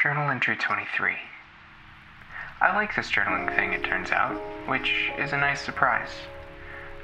[0.00, 1.16] Journal entry 23.
[2.60, 4.36] I like this journaling thing, it turns out,
[4.68, 6.10] which is a nice surprise.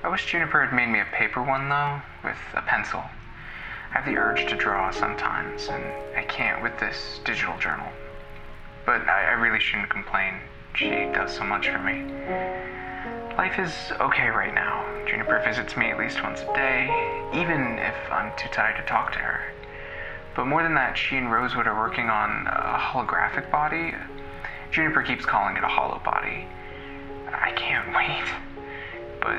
[0.05, 3.03] I wish Juniper had made me a paper one, though, with a pencil.
[3.91, 5.83] I have the urge to draw sometimes, and
[6.17, 7.89] I can't with this digital journal.
[8.87, 10.39] But I, I really shouldn't complain.
[10.77, 12.05] She does so much for me.
[13.37, 14.87] Life is okay right now.
[15.09, 16.85] Juniper visits me at least once a day,
[17.35, 19.41] even if I'm too tired to talk to her.
[20.35, 23.95] But more than that, she and Rosewood are working on a holographic body.
[24.73, 26.47] Juniper keeps calling it a hollow body.
[27.33, 28.25] I can't wait.
[29.21, 29.39] But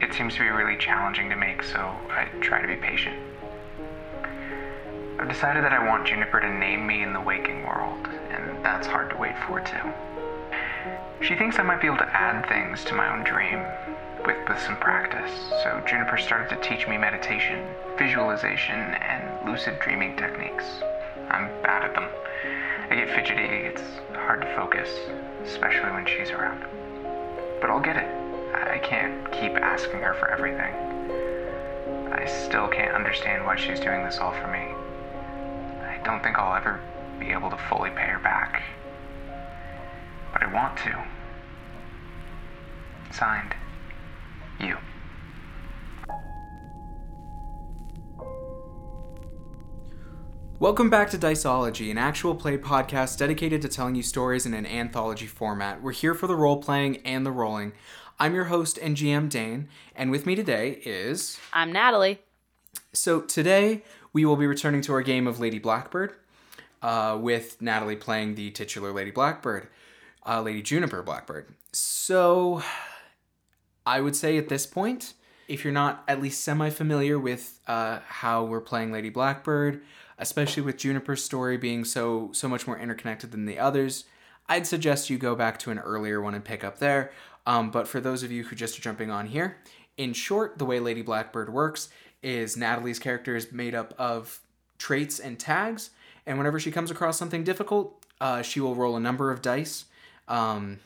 [0.00, 1.78] it seems to be really challenging to make, so
[2.10, 3.16] I try to be patient.
[5.18, 8.86] I've decided that I want Juniper to name me in the waking world, and that's
[8.86, 9.92] hard to wait for, too.
[11.22, 13.64] She thinks I might be able to add things to my own dream
[14.26, 15.30] with, with some practice,
[15.62, 17.64] so Juniper started to teach me meditation,
[17.96, 20.64] visualization, and lucid dreaming techniques.
[21.30, 22.08] I'm bad at them.
[22.90, 23.82] I get fidgety, it's
[24.14, 24.88] hard to focus,
[25.44, 26.64] especially when she's around.
[27.60, 28.08] But I'll get it.
[28.54, 30.74] I can't keep asking her for everything.
[32.12, 34.74] I still can't understand why she's doing this all for me.
[35.84, 36.80] I don't think I'll ever
[37.20, 38.62] be able to fully pay her back.
[40.32, 41.04] But I want to.
[43.12, 43.54] Signed,
[44.60, 44.76] you.
[50.58, 54.64] Welcome back to Diceology, an actual play podcast dedicated to telling you stories in an
[54.64, 55.82] anthology format.
[55.82, 57.74] We're here for the role playing and the rolling.
[58.18, 61.38] I'm your host and GM Dane, and with me today is.
[61.52, 62.20] I'm Natalie.
[62.94, 63.82] So today
[64.14, 66.14] we will be returning to our game of Lady Blackbird,
[66.80, 69.68] uh, with Natalie playing the titular Lady Blackbird,
[70.26, 71.48] uh, Lady Juniper Blackbird.
[71.72, 72.62] So
[73.86, 75.14] I would say at this point,
[75.48, 79.80] if you're not at least semi familiar with uh, how we're playing Lady Blackbird,
[80.18, 84.04] especially with Juniper's story being so so much more interconnected than the others,
[84.48, 87.12] I'd suggest you go back to an earlier one and pick up there.
[87.46, 89.58] Um, but for those of you who just are jumping on here,
[89.96, 91.88] in short, the way Lady Blackbird works
[92.22, 94.40] is Natalie's character is made up of
[94.78, 95.90] traits and tags,
[96.26, 99.84] and whenever she comes across something difficult, uh, she will roll a number of dice
[100.26, 100.80] um,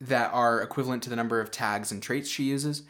[0.00, 2.82] that are equivalent to the number of tags and traits she uses.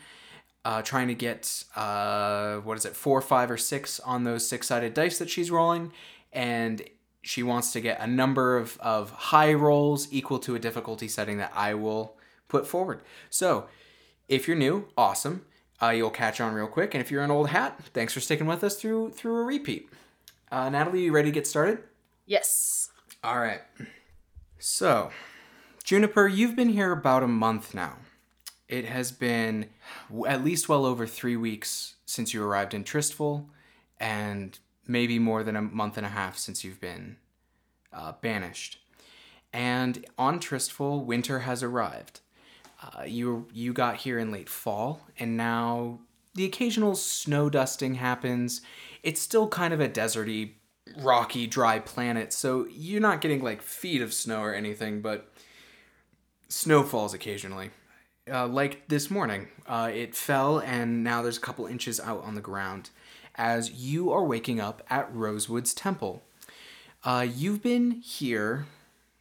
[0.65, 4.94] Uh, trying to get uh, what is it, four, five, or six on those six-sided
[4.94, 5.92] dice that she's rolling,
[6.32, 6.82] and
[7.20, 11.37] she wants to get a number of, of high rolls equal to a difficulty setting
[11.37, 12.16] that I will
[12.48, 13.03] put forward.
[13.28, 13.66] So,
[14.26, 15.44] if you're new, awesome.
[15.82, 18.47] Uh, you'll catch on real quick, and if you're an old hat, thanks for sticking
[18.47, 19.91] with us through through a repeat.
[20.50, 21.81] Uh, Natalie, you ready to get started?
[22.25, 22.91] Yes.
[23.22, 23.60] All right.
[24.59, 25.10] So,
[25.84, 27.99] Juniper, you've been here about a month now.
[28.69, 29.67] It has been
[30.27, 33.50] at least well over three weeks since you arrived in Tristful,
[34.00, 37.17] and maybe more than a month and a half since you've been
[37.93, 38.78] uh, banished.
[39.53, 42.21] And on Tristful, winter has arrived.
[42.83, 46.01] Uh, you you got here in late fall, and now
[46.34, 48.62] the occasional snow dusting happens.
[49.03, 50.53] It's still kind of a deserty,
[50.97, 55.31] rocky, dry planet, so you're not getting like feet of snow or anything, but
[56.49, 57.71] snow falls occasionally.
[58.31, 62.34] Uh, like this morning, uh, it fell, and now there's a couple inches out on
[62.34, 62.91] the ground
[63.34, 66.22] as you are waking up at Rosewood's temple.
[67.03, 68.66] Uh, you've been here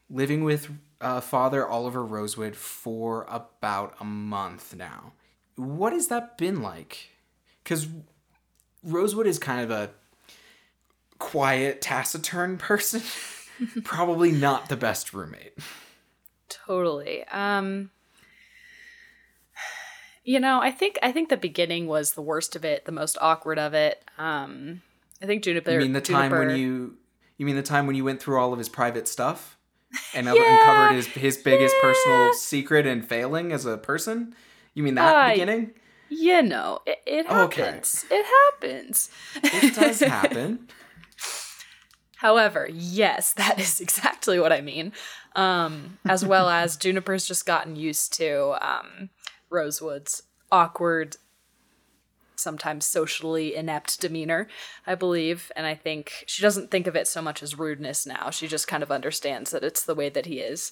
[0.09, 0.69] living with
[1.01, 5.12] uh, Father Oliver Rosewood for about a month now.
[5.56, 7.09] What has that been like?
[7.63, 7.88] Because
[8.83, 9.89] Rosewood is kind of a
[11.19, 13.01] quiet, taciturn person.
[13.83, 15.57] Probably not the best roommate.
[16.66, 17.24] Totally.
[17.25, 17.90] Um
[20.24, 23.18] you know, I think I think the beginning was the worst of it, the most
[23.19, 24.03] awkward of it.
[24.18, 24.81] Um
[25.22, 26.97] I think Juniper You mean the time Juniper- when you
[27.38, 29.58] you mean the time when you went through all of his private stuff
[30.16, 30.34] and Yeah.
[30.34, 34.36] uncovered his his biggest personal secret and failing as a person?
[34.74, 35.72] You mean that Uh, beginning?
[36.09, 37.63] You know, it, it Okay.
[37.63, 38.06] happens.
[38.12, 39.09] It happens.
[39.44, 40.68] It does happen.
[42.23, 44.94] However, yes, that is exactly what I mean.
[45.36, 49.09] Um, as well as Juniper's just gotten used to um,
[49.50, 51.18] Rosewood's awkward,
[52.36, 54.48] sometimes socially inept demeanor,
[54.88, 55.51] I believe.
[55.56, 58.30] And I think she doesn't think of it so much as rudeness now.
[58.30, 60.71] She just kind of understands that it's the way that he is.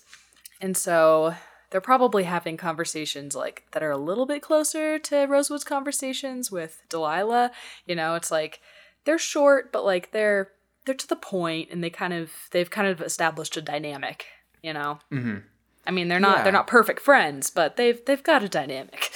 [0.62, 1.36] And so
[1.70, 6.82] they're probably having conversations like that are a little bit closer to Rosewood's conversations with
[6.88, 7.52] Delilah.
[7.86, 8.62] You know, it's like
[9.04, 10.52] they're short, but like they're
[10.86, 14.26] they're to the point and they kind of they've kind of established a dynamic,
[14.62, 15.00] you know.
[15.10, 15.38] hmm
[15.86, 16.44] I mean, they're not Yeah.
[16.44, 19.12] they're not perfect friends, but they've they've got a dynamic.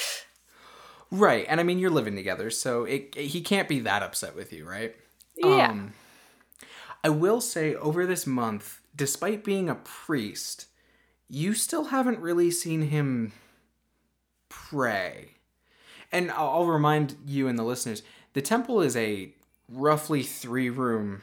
[1.12, 4.52] Right, and I mean you're living together, so it, he can't be that upset with
[4.52, 4.96] you, right?
[5.38, 5.70] Yeah.
[5.70, 5.94] Um,
[7.04, 10.66] I will say over this month, despite being a priest,
[11.30, 13.34] you still haven't really seen him
[14.50, 15.30] pray.
[16.12, 18.02] And I'll I'll remind you and the listeners
[18.34, 19.32] the temple is a
[19.70, 21.22] roughly three room,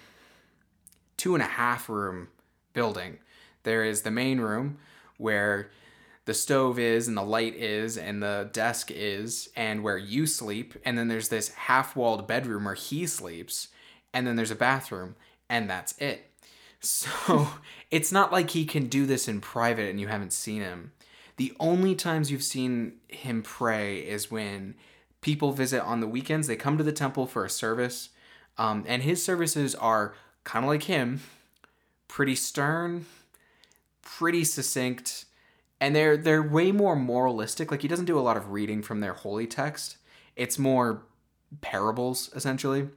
[1.22, 2.26] two and a half room
[2.72, 3.16] building.
[3.62, 4.78] There is the main room
[5.19, 5.70] where
[6.24, 10.74] the stove is and the light is and the desk is and where you sleep.
[10.84, 13.69] And then there's this half-walled bedroom where he sleeps.
[14.12, 15.14] And then there's a bathroom
[15.48, 16.28] and that's it.
[16.84, 17.46] So
[17.92, 20.90] it's not like he can do this in private and you haven't seen him.
[21.36, 24.75] The only times you've seen him pray is when
[25.20, 26.48] people visit on the weekends.
[26.48, 28.08] They come to the temple for a service
[28.58, 31.20] um, and his services are kind of like him
[32.08, 33.06] pretty stern
[34.02, 35.24] pretty succinct
[35.82, 37.72] and they're they're way more moralistic.
[37.72, 39.96] Like he doesn't do a lot of reading from their holy text.
[40.36, 41.02] It's more
[41.60, 42.88] parables essentially.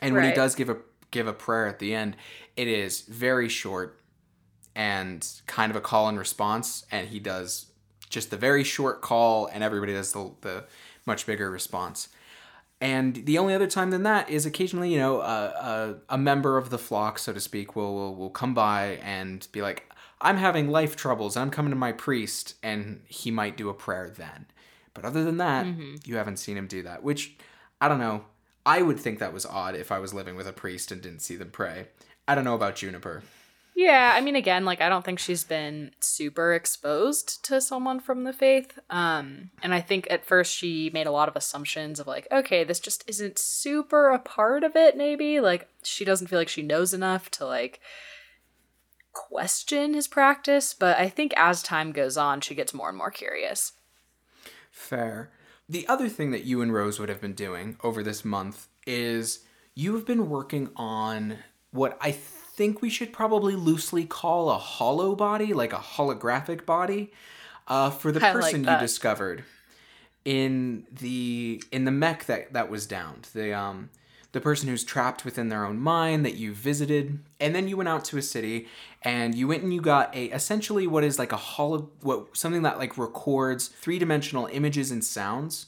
[0.00, 0.78] And when he does give a
[1.10, 2.16] give a prayer at the end,
[2.56, 4.00] it is very short
[4.74, 6.86] and kind of a call and response.
[6.90, 7.66] And he does
[8.08, 10.64] just the very short call, and everybody does the the
[11.04, 12.08] much bigger response.
[12.80, 16.58] And the only other time than that is occasionally, you know, a, a, a member
[16.58, 19.90] of the flock, so to speak, will, will will come by and be like,
[20.20, 21.36] "I'm having life troubles.
[21.36, 24.46] I'm coming to my priest," and he might do a prayer then.
[24.92, 25.96] But other than that, mm-hmm.
[26.04, 27.02] you haven't seen him do that.
[27.02, 27.36] Which
[27.80, 28.26] I don't know.
[28.66, 31.20] I would think that was odd if I was living with a priest and didn't
[31.20, 31.88] see them pray.
[32.28, 33.22] I don't know about Juniper.
[33.76, 38.24] Yeah, I mean, again, like I don't think she's been super exposed to someone from
[38.24, 38.78] the faith.
[38.88, 42.64] Um, and I think at first she made a lot of assumptions of like, okay,
[42.64, 44.96] this just isn't super a part of it.
[44.96, 47.80] Maybe like she doesn't feel like she knows enough to like
[49.12, 50.72] question his practice.
[50.72, 53.72] But I think as time goes on, she gets more and more curious.
[54.70, 55.32] Fair.
[55.68, 59.40] The other thing that you and Rosewood have been doing over this month is
[59.74, 61.40] you have been working on
[61.72, 62.12] what I
[62.56, 67.12] think we should probably loosely call a hollow body, like a holographic body,
[67.68, 69.44] uh, for the I like person you discovered
[70.24, 73.28] in the in the mech that that was downed.
[73.34, 73.90] The um
[74.32, 77.88] the person who's trapped within their own mind that you visited, and then you went
[77.88, 78.68] out to a city
[79.02, 82.62] and you went and you got a essentially what is like a hollow what something
[82.62, 85.66] that like records three dimensional images and sounds.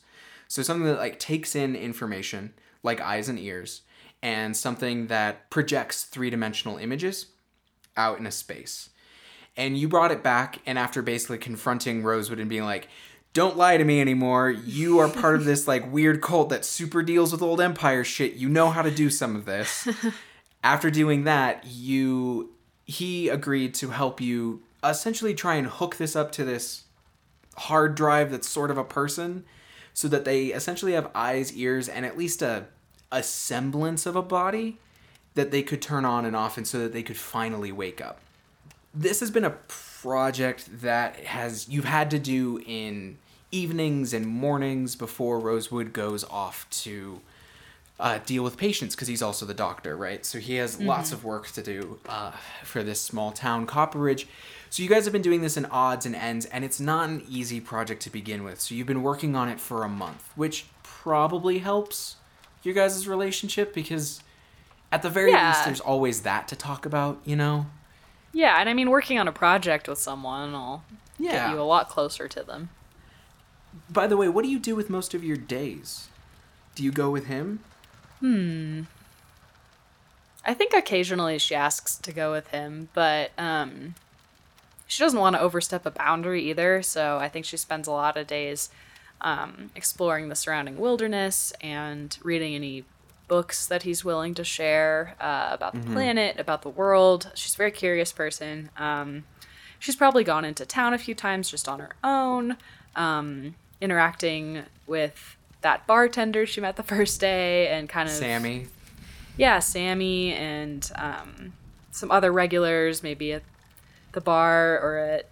[0.49, 3.83] So something that like takes in information like eyes and ears,
[4.23, 7.27] and something that projects three dimensional images
[7.97, 8.91] out in a space.
[9.57, 12.89] And you brought it back, and after basically confronting Rosewood and being like,
[13.33, 14.51] don't lie to me anymore.
[14.51, 18.35] You are part of this like weird cult that super deals with old empire shit.
[18.35, 19.87] You know how to do some of this.
[20.63, 22.53] After doing that, you
[22.85, 26.85] he agreed to help you essentially try and hook this up to this
[27.57, 29.45] hard drive that's sort of a person
[29.93, 32.67] so that they essentially have eyes, ears, and at least a
[33.11, 34.79] a semblance of a body
[35.35, 38.21] that they could turn on and off and so that they could finally wake up
[38.95, 39.51] this has been a
[40.03, 43.19] project that has you've had to do in
[43.51, 47.21] evenings and mornings before Rosewood goes off to
[48.01, 50.25] uh, deal with patients because he's also the doctor, right?
[50.25, 52.33] So he has lots of work to do uh,
[52.63, 54.27] for this small town, Copperidge.
[54.71, 57.25] So you guys have been doing this in odds and ends, and it's not an
[57.29, 58.61] easy project to begin with.
[58.61, 62.17] So you've been working on it for a month, which probably helps
[62.63, 64.21] your guys' relationship because
[64.91, 65.49] at the very Yeah.
[65.49, 67.67] least, there's always that to talk about, you know?
[68.33, 70.83] Yeah, and I mean, working on a project with someone will
[71.19, 71.33] Yeah.
[71.49, 72.71] get you a lot closer to them.
[73.91, 76.09] By the way, what do you do with most of your days?
[76.75, 77.61] Do you go with him?
[78.21, 78.83] Hmm.
[80.45, 83.95] I think occasionally she asks to go with him, but um,
[84.87, 86.83] she doesn't want to overstep a boundary either.
[86.83, 88.71] So I think she spends a lot of days
[89.21, 92.85] um, exploring the surrounding wilderness and reading any
[93.27, 97.31] books that he's willing to share uh, about the planet, about the world.
[97.35, 98.71] She's a very curious person.
[98.77, 99.25] Um,
[99.79, 102.57] she's probably gone into town a few times just on her own,
[102.97, 108.69] um, interacting with that bartender she met the first day and kind of Sammy.
[109.37, 111.53] yeah, Sammy and um,
[111.91, 113.43] some other regulars, maybe at
[114.13, 115.27] the bar or at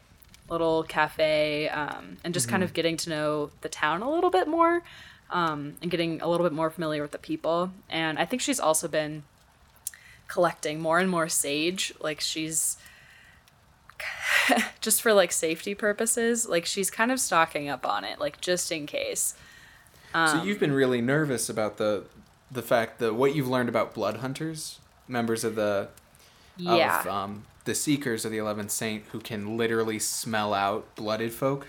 [0.48, 4.46] little cafe, um, and just kind of getting to know the town a little bit
[4.48, 4.82] more,
[5.30, 7.72] um, and getting a little bit more familiar with the people.
[7.90, 9.24] And I think she's also been
[10.28, 11.92] collecting more and more sage.
[12.00, 12.76] Like she's
[14.80, 16.48] just for like safety purposes.
[16.48, 19.34] Like she's kind of stocking up on it, like just in case.
[20.14, 22.04] so you've been really nervous about the
[22.50, 25.88] the fact that what you've learned about blood hunters, members of the
[26.56, 27.00] Yeah.
[27.00, 31.68] of um, the seekers of the Eleventh Saint, who can literally smell out blooded folk.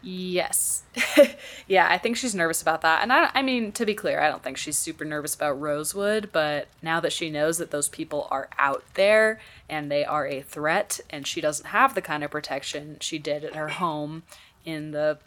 [0.00, 0.84] Yes.
[1.66, 3.02] yeah, I think she's nervous about that.
[3.02, 6.30] And I, I mean, to be clear, I don't think she's super nervous about Rosewood,
[6.30, 10.40] but now that she knows that those people are out there and they are a
[10.40, 14.22] threat, and she doesn't have the kind of protection she did at her home
[14.64, 15.18] in the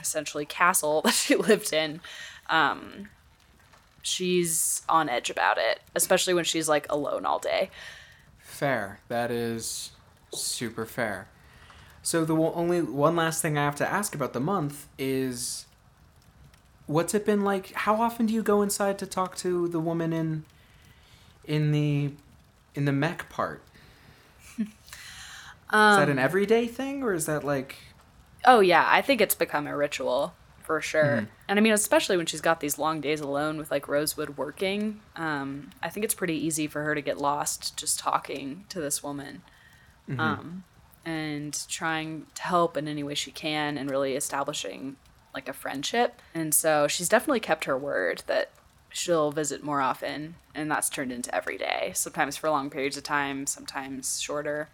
[0.00, 2.00] essentially castle that she lived in,
[2.48, 3.08] um,
[4.02, 7.70] she's on edge about it, especially when she's like alone all day.
[8.56, 9.00] Fair.
[9.08, 9.90] That is
[10.32, 11.28] super fair.
[12.02, 15.66] So the only one last thing I have to ask about the month is
[16.86, 17.72] what's it been like?
[17.72, 20.44] How often do you go inside to talk to the woman in
[21.44, 22.12] in the
[22.74, 23.60] in the mech part?
[24.58, 24.66] is
[25.68, 27.76] that an um, everyday thing or is that like
[28.46, 30.32] Oh yeah, I think it's become a ritual
[30.66, 31.04] for sure.
[31.04, 31.24] Mm-hmm.
[31.48, 35.00] And I mean, especially when she's got these long days alone with like Rosewood working,
[35.14, 39.02] um, I think it's pretty easy for her to get lost just talking to this
[39.02, 39.42] woman,
[40.08, 40.20] Mm-hmm.
[40.20, 40.64] um,
[41.04, 44.96] and trying to help in any way she can, and really establishing
[45.34, 46.20] like a friendship.
[46.34, 48.50] And so she's definitely kept her word that
[48.90, 51.90] she'll visit more often, and that's turned into every day.
[51.94, 54.68] Sometimes for long periods of time, sometimes shorter.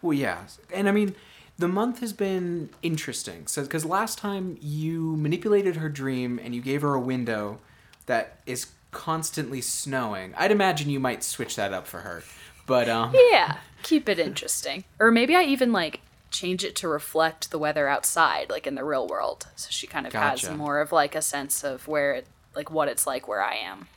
[0.00, 1.14] Well, yeah, and I mean,
[1.58, 3.46] the month has been interesting.
[3.46, 7.58] So, because last time you manipulated her dream and you gave her a window
[8.06, 12.22] that is constantly snowing, I'd imagine you might switch that up for her.
[12.66, 14.84] But um, Yeah, keep it interesting.
[14.98, 18.84] Or maybe I even like change it to reflect the weather outside, like in the
[18.84, 19.46] real world.
[19.54, 20.48] So she kind of Gotcha.
[20.48, 23.54] has more of like a sense of where it, like what it's like where I
[23.56, 23.88] am.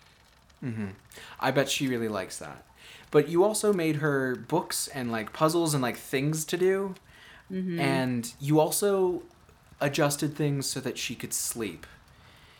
[0.63, 0.87] Mm-hmm.
[1.39, 2.63] I bet she really likes that.
[3.09, 6.95] But you also made her books and like puzzles and like things to do,
[7.51, 7.79] Mm-hmm.
[7.79, 9.23] and you also
[9.79, 11.87] adjusted things so that she could sleep.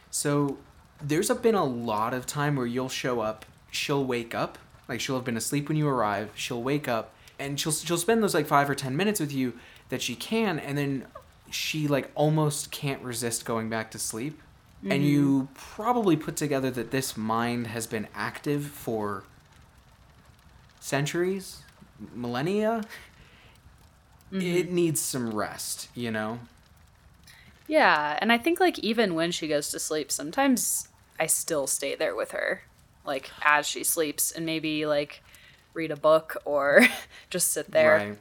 [0.09, 0.57] So
[1.01, 5.01] there's a, been a lot of time where you'll show up, she'll wake up, like
[5.01, 8.33] she'll have been asleep when you arrive, she'll wake up, and she'll she'll spend those
[8.33, 9.53] like five or ten minutes with you
[9.89, 11.05] that she can, and then
[11.49, 14.41] she like almost can't resist going back to sleep.
[14.89, 15.53] And you mm-hmm.
[15.53, 19.23] probably put together that this mind has been active for
[20.79, 21.63] centuries,
[22.13, 22.83] millennia.
[24.31, 24.75] It mm-hmm.
[24.75, 26.39] needs some rest, you know?
[27.67, 30.87] Yeah, and I think like even when she goes to sleep, sometimes
[31.19, 32.61] I still stay there with her,
[33.05, 35.21] like as she sleeps, and maybe like
[35.73, 36.87] read a book or
[37.29, 37.97] just sit there.
[37.97, 38.17] Right.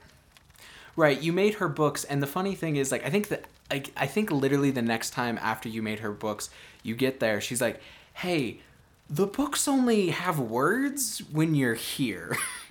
[0.96, 1.20] Right.
[1.20, 4.06] You made her books, and the funny thing is, like, I think that, like, I
[4.06, 6.48] think literally the next time after you made her books,
[6.82, 7.80] you get there, she's like,
[8.14, 8.60] "Hey,
[9.08, 12.38] the books only have words when you're here,"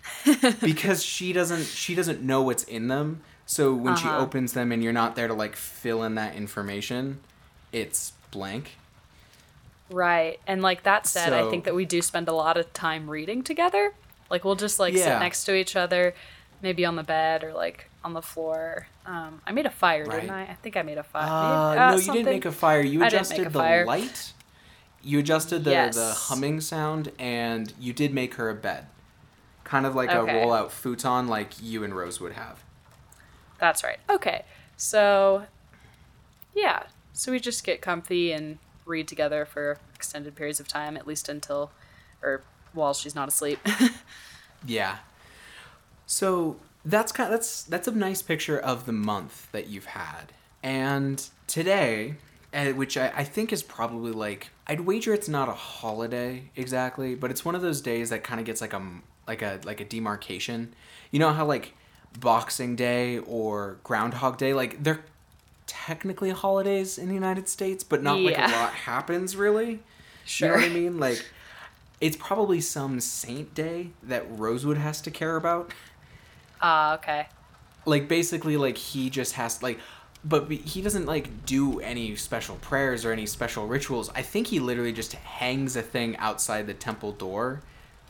[0.61, 3.21] because she doesn't she doesn't know what's in them.
[3.45, 4.19] So when she Uh-huh.
[4.19, 7.19] opens them and you're not there to like fill in that information,
[7.71, 8.71] it's blank.
[9.89, 10.39] Right.
[10.47, 13.43] And like that said, I think that we do spend a lot of time reading
[13.43, 13.93] together.
[14.29, 16.15] Like we'll just like sit next to each other,
[16.61, 18.87] maybe on the bed or like on the floor.
[19.05, 20.43] Um, I made a fire, didn't I?
[20.43, 21.77] I think I made a fire.
[21.77, 22.81] Uh, no, you didn't make a fire.
[22.81, 23.85] You I didn't make adjusted the fire.
[23.85, 24.33] light.
[25.03, 28.87] You adjusted the, the humming sound, and you did make her a bed,
[29.65, 30.31] kind of like Okay.
[30.31, 32.63] a roll-out futon, like you and Rosewood have.
[33.59, 33.99] That's right.
[34.09, 34.45] Okay.
[34.77, 35.45] So,
[36.55, 36.83] yeah.
[37.11, 41.27] So we just get comfy and read together for extended periods of time, at least
[41.27, 41.71] until,
[42.21, 42.43] or
[42.73, 43.59] while she's not asleep.
[44.65, 44.97] Yeah.
[46.07, 51.23] So that's kind that's that's a nice picture of the month that you've had, and
[51.47, 52.15] today,
[52.53, 57.13] uh, which I, I think is probably like I'd wager it's not a holiday exactly,
[57.15, 58.81] but it's one of those days that kind of gets like a
[59.27, 60.73] like a like a demarcation.
[61.11, 61.73] You know how like
[62.19, 65.03] Boxing Day or Groundhog Day, like they're
[65.67, 69.79] technically holidays in the United States, but not like a lot happens really.
[70.37, 70.99] You know what I mean?
[70.99, 71.25] Like
[72.01, 75.73] it's probably some saint day that Rosewood has to care about.
[76.61, 77.27] Ah, okay.
[77.85, 79.79] Like basically like he just has like
[80.23, 84.09] but he doesn't like do any special prayers or any special rituals.
[84.15, 87.61] I think he literally just hangs a thing outside the temple door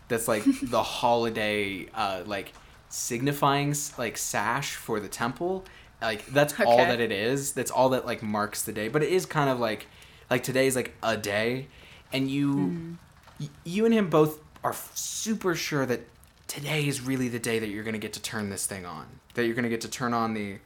[0.08, 2.54] that's like the holiday uh like
[2.90, 5.66] signifying like sash for the temple.
[6.02, 7.54] Like that's all that it is.
[7.54, 8.88] That's all that like marks the day.
[8.88, 9.88] But it is kind of like
[10.30, 11.68] like today is like a day
[12.14, 12.98] and you
[13.40, 16.02] y- you and him both are f- super sure that
[16.48, 19.06] today is really the day that you're going to get to turn this thing on.
[19.34, 20.58] That you're going to get to turn on the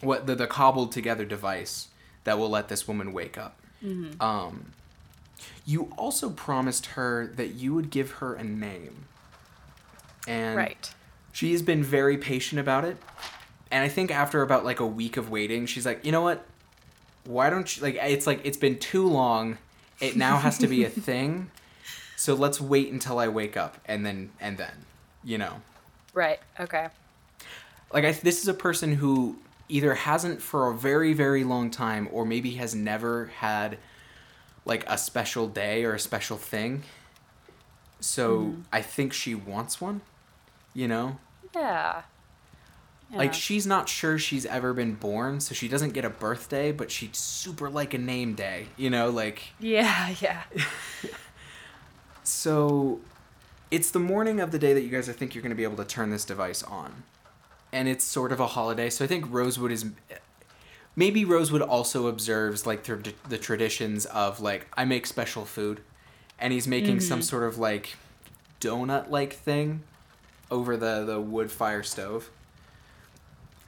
[0.00, 1.88] what the, the cobbled together device
[2.24, 3.58] that will let this woman wake up.
[4.20, 4.72] Um,
[5.66, 9.06] you also promised her that you would give her a name.
[10.26, 10.92] And Right.
[11.32, 12.96] she's been very patient about it.
[13.70, 16.44] And I think after about like a week of waiting, she's like, you know what?
[17.24, 17.96] Why don't you like?
[17.96, 19.58] It's like it's been too long.
[20.00, 21.50] It now has to be a thing.
[22.16, 24.72] So let's wait until I wake up, and then and then,
[25.24, 25.60] you know,
[26.12, 26.40] Right.
[26.58, 26.88] Okay.
[27.92, 29.36] like I, this is a person who
[29.68, 33.78] either hasn't for a very very long time or maybe has never had
[34.64, 36.82] like a special day or a special thing.
[38.00, 38.60] So mm-hmm.
[38.72, 40.00] I think she wants one,
[40.74, 41.18] you know?
[41.54, 42.02] Yeah.
[43.12, 46.92] Like she's not sure she's ever been born, so she doesn't get a birthday, but
[46.92, 50.42] she'd super like a name day, you know, like Yeah, yeah.
[52.22, 53.00] so
[53.70, 55.64] it's the morning of the day that you guys I think you're going to be
[55.64, 57.02] able to turn this device on.
[57.72, 59.86] And it's sort of a holiday, so I think Rosewood is
[60.96, 65.80] maybe Rosewood also observes like the, the traditions of like I make special food
[66.38, 67.24] and he's making some mm-hmm.
[67.24, 67.96] sort of like
[68.60, 69.82] donut like thing
[70.50, 72.30] over the the wood fire stove.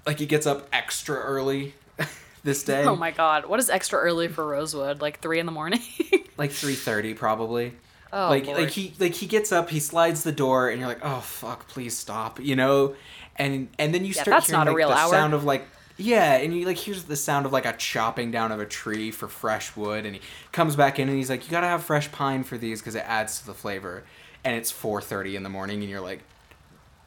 [0.06, 1.74] Like he gets up extra early
[2.44, 2.84] this day.
[2.84, 5.00] Oh my god, what is extra early for Rosewood?
[5.00, 5.80] Like three in the morning?
[6.36, 7.74] like 3:30 probably.
[8.12, 8.58] oh, like Lord.
[8.58, 11.68] like he like he gets up, he slides the door, and you're like, oh fuck,
[11.68, 12.94] please stop, you know,
[13.36, 15.10] and and then you Yeah, start hearing not a like, real the hour.
[15.10, 18.52] sound of like yeah, and he like hears the sound of like a chopping down
[18.52, 20.22] of a tree for fresh wood, and he
[20.52, 23.04] comes back in and he's like, you gotta have fresh pine for these because it
[23.06, 24.04] adds to the flavor,
[24.44, 26.20] and it's 4:30 in the morning, and you're like,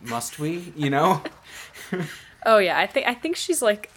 [0.02, 1.22] must we, you know?
[2.48, 3.90] Oh yeah, I think I think she's like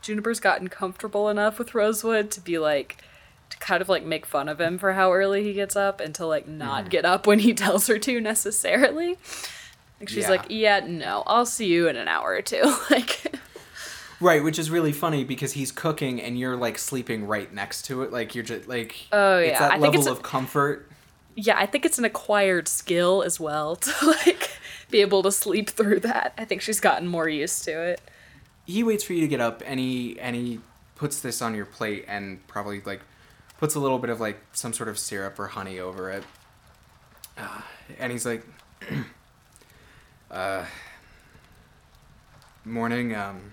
[0.00, 2.96] Juniper's gotten comfortable enough with Rosewood to be like
[3.50, 6.12] to kind of like make fun of him for how early he gets up and
[6.16, 6.88] to like not mm-hmm.
[6.88, 9.18] get up when he tells her to necessarily.
[10.00, 10.30] Like she's Yeah.
[10.30, 12.76] like, "Yeah, no, I'll see you in an hour or two.
[12.90, 13.36] like
[14.22, 18.02] right, which is really funny because he's cooking and you're like sleeping right next to
[18.02, 19.58] it, like you're just like Oh, it's yeah.
[19.58, 20.88] that I think level it's a- of comfort.
[21.34, 24.50] yeah, I think it's an acquired skill as well to like
[24.90, 26.32] be able to sleep through that.
[26.38, 28.00] I think she's gotten more used to it.
[28.66, 30.60] he waits for you to get up and he and he
[30.96, 33.00] puts this on your plate and probably like
[33.58, 36.22] puts a little bit of like some sort of syrup or honey over it
[37.38, 37.60] uh,
[37.98, 38.44] and he's like
[40.30, 40.64] uh
[42.64, 43.52] morning um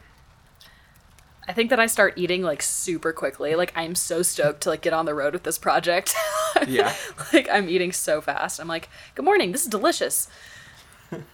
[1.50, 3.56] I think that I start eating like super quickly.
[3.56, 6.16] Like I'm so stoked to like get on the road with this project.
[6.68, 6.94] Yeah.
[7.32, 8.60] like I'm eating so fast.
[8.60, 9.52] I'm like, "Good morning.
[9.54, 10.28] This is delicious.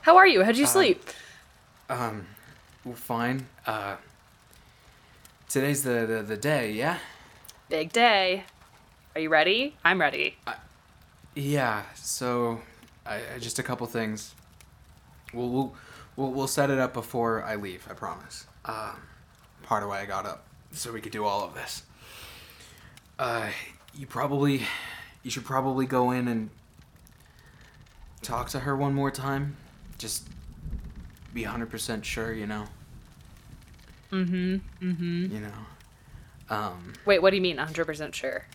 [0.01, 0.43] How are you?
[0.43, 1.03] How'd you sleep?"
[1.89, 2.25] um
[2.84, 3.95] well, fine uh
[5.49, 6.97] today's the, the the day yeah
[7.69, 8.43] Big day.
[9.15, 9.75] Are you ready?
[9.84, 10.38] I'm ready.
[11.36, 12.62] yeah so
[13.06, 14.34] I, I just a couple things
[15.34, 15.75] we'll, we'll
[16.15, 18.97] we'll we'll set it up before i leave i promise um
[19.65, 21.84] part of why i got up so we could do all of this
[23.19, 23.47] uh
[23.93, 24.62] you probably
[25.23, 26.49] you should probably go in and
[28.21, 29.56] talk to her one more time
[29.97, 30.28] just
[31.34, 32.65] be 100% sure you know
[34.12, 34.62] Mm Mhm.
[34.82, 35.32] Mm Mhm.
[35.32, 38.45] you know um Wait, what do you mean 100% sure?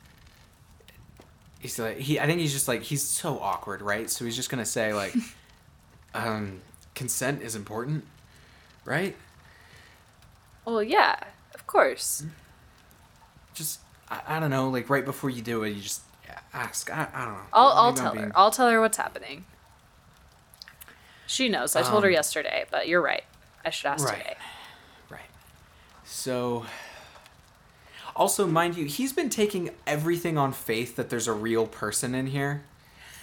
[1.58, 4.48] he's like he i think he's just like he's so awkward right so he's just
[4.48, 5.14] gonna say like
[6.14, 6.60] um
[6.94, 8.02] consent is important
[8.86, 9.14] right
[10.70, 11.16] Well, yeah.
[11.54, 12.24] Of course.
[13.54, 16.02] just I, I don't know like right before you do it you just
[16.54, 18.32] ask i, I don't know I'll I'll tell being- her.
[18.34, 19.44] I'll tell her what's happening.
[21.26, 21.76] She knows.
[21.76, 23.22] I told her Um, yesterday, but you're right.
[23.64, 24.18] I should ask Right.
[24.18, 24.36] today.
[25.10, 25.20] right
[26.04, 26.64] so
[28.16, 32.26] also mind you he's been taking everything on faith that there's a real person in
[32.28, 32.62] here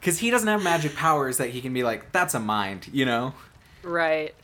[0.00, 3.04] because he doesn't have magic powers that he can be like that's a mind you
[3.04, 3.34] know
[3.84, 4.34] Right.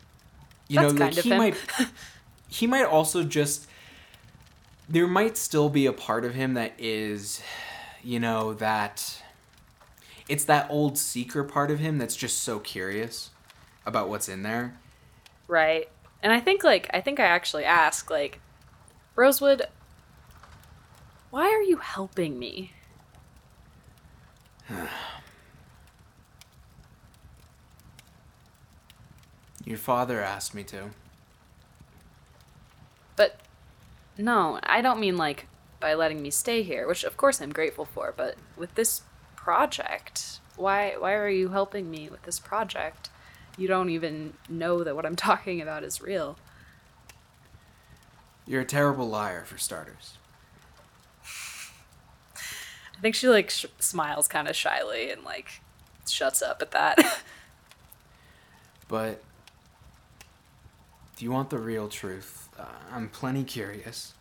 [0.68, 1.56] You That's know like he might
[2.48, 3.66] he might also just
[4.88, 7.42] there might still be a part of him that is
[8.02, 9.22] you know that
[10.28, 13.30] it's that old seeker part of him that's just so curious
[13.84, 14.78] about what's in there
[15.48, 15.88] Right.
[16.22, 18.38] And I think like I think I actually asked like
[19.16, 19.62] Rosewood
[21.30, 22.72] why are you helping me?
[29.68, 30.90] your father asked me to
[33.16, 33.38] But
[34.16, 35.46] no, I don't mean like
[35.78, 39.02] by letting me stay here, which of course I'm grateful for, but with this
[39.36, 43.10] project, why why are you helping me with this project?
[43.58, 46.38] You don't even know that what I'm talking about is real.
[48.46, 50.16] you're a terrible liar for starters
[52.96, 55.60] I think she like sh- smiles kind of shyly and like
[56.08, 56.98] shuts up at that.
[58.88, 59.22] but
[61.18, 62.48] do you want the real truth?
[62.56, 64.14] Uh, i'm plenty curious.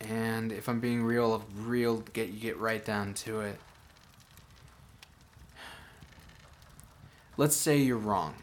[0.00, 3.60] And if i'm being real real get you get right down to it.
[7.36, 8.34] Let's say you're wrong.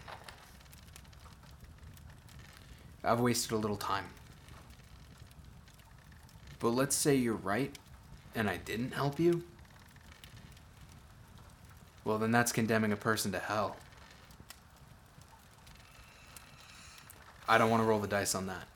[3.04, 4.06] I've wasted a little time.
[6.60, 7.78] But let's say you're right
[8.36, 9.44] and i didn't help you?
[12.06, 13.76] Well then that's condemning a person to hell
[17.50, 18.68] I don't want to roll the dice on that.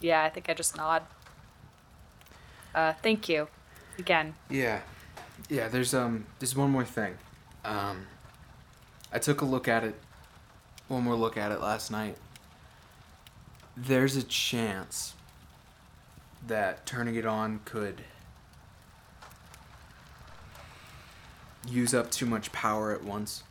[0.00, 1.02] Yeah, I think I just nod.
[2.74, 3.48] Uh, thank you.
[3.98, 4.34] Again.
[4.50, 4.80] Yeah,
[5.48, 5.68] yeah.
[5.68, 7.16] There's um, there's one more thing.
[7.64, 8.06] Um,
[9.12, 9.94] I took a look at it,
[10.88, 12.16] one more look at it last night.
[13.76, 15.14] There's a chance
[16.46, 18.02] that turning it on could
[21.68, 23.42] use up too much power at once.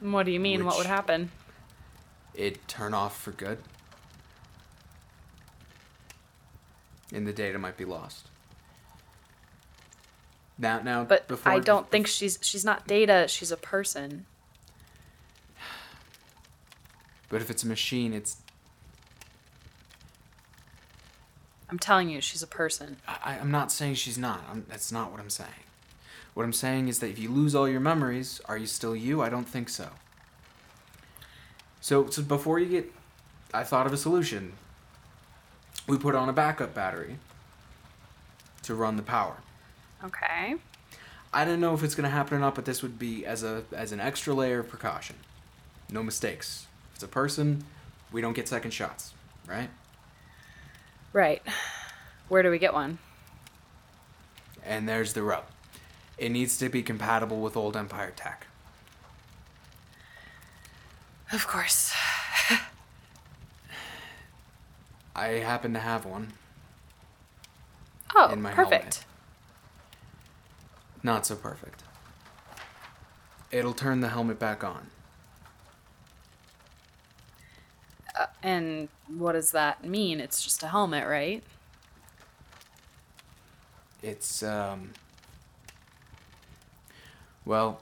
[0.00, 0.64] What do you mean?
[0.64, 1.30] what would happen?
[2.34, 3.58] It'd turn off for good.
[7.12, 8.28] And the data might be lost.
[10.58, 13.26] Now, now, But before I don't think she's she's not data.
[13.28, 14.26] She's a person.
[17.28, 18.36] But if it's a machine, it's
[21.70, 22.96] I'm telling you, she's a person.
[23.06, 24.42] I, I'm not saying she's not.
[24.50, 25.50] I'm, that's not what I'm saying.
[26.34, 29.20] What I'm saying is that if you lose all your memories, are you still you?
[29.20, 29.88] I don't think so.
[31.80, 32.92] So, so before you get,
[33.52, 34.52] I thought of a solution.
[35.86, 37.16] We put on a backup battery
[38.62, 39.36] to run the power.
[40.04, 40.56] Okay.
[41.32, 43.64] I don't know if it's gonna happen or not, but this would be as a
[43.72, 45.16] as an extra layer of precaution.
[45.90, 46.66] No mistakes.
[46.90, 47.64] If it's a person,
[48.12, 49.12] we don't get second shots,
[49.46, 49.70] right?
[51.12, 51.42] Right.
[52.28, 52.98] Where do we get one?
[54.64, 55.44] And there's the rub.
[56.20, 58.46] It needs to be compatible with old Empire tech.
[61.32, 61.94] Of course.
[65.16, 66.34] I happen to have one.
[68.14, 68.82] Oh, In my perfect.
[68.82, 69.04] helmet.
[71.02, 71.84] Not so perfect.
[73.50, 74.88] It'll turn the helmet back on.
[78.18, 80.20] Uh, and what does that mean?
[80.20, 81.42] It's just a helmet, right?
[84.02, 84.90] It's um
[87.50, 87.80] well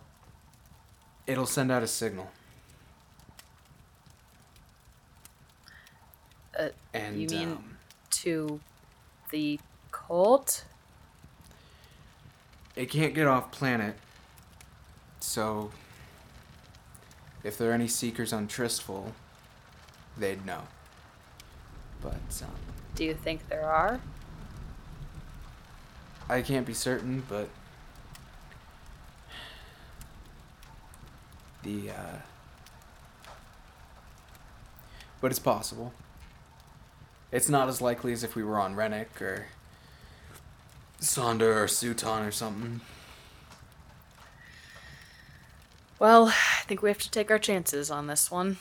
[1.26, 2.30] it'll send out a signal.
[6.58, 7.76] Uh, And you mean um,
[8.22, 8.60] to
[9.30, 10.64] the cult?
[12.76, 13.96] it can't get off planet.
[15.20, 15.70] So
[17.44, 19.12] if there are any seekers on Tristful,
[20.16, 20.62] they'd know.
[22.00, 22.54] But um,
[22.94, 24.00] Do you think there are?
[26.30, 27.50] I can't be certain, but
[31.68, 32.16] the uh,
[35.20, 35.92] but it's possible.
[37.30, 39.46] It's not as likely as if we were on Rennick or
[41.00, 42.80] Sonder or Suton or something.
[45.98, 48.56] Well, I think we have to take our chances on this one.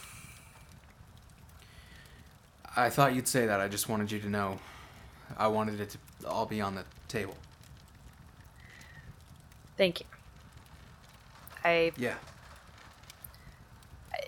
[2.76, 3.60] I thought you'd say that.
[3.60, 4.60] I just wanted you to know.
[5.38, 7.38] I wanted it to all be on the table.
[9.78, 10.06] Thank you.
[11.64, 12.16] I Yeah.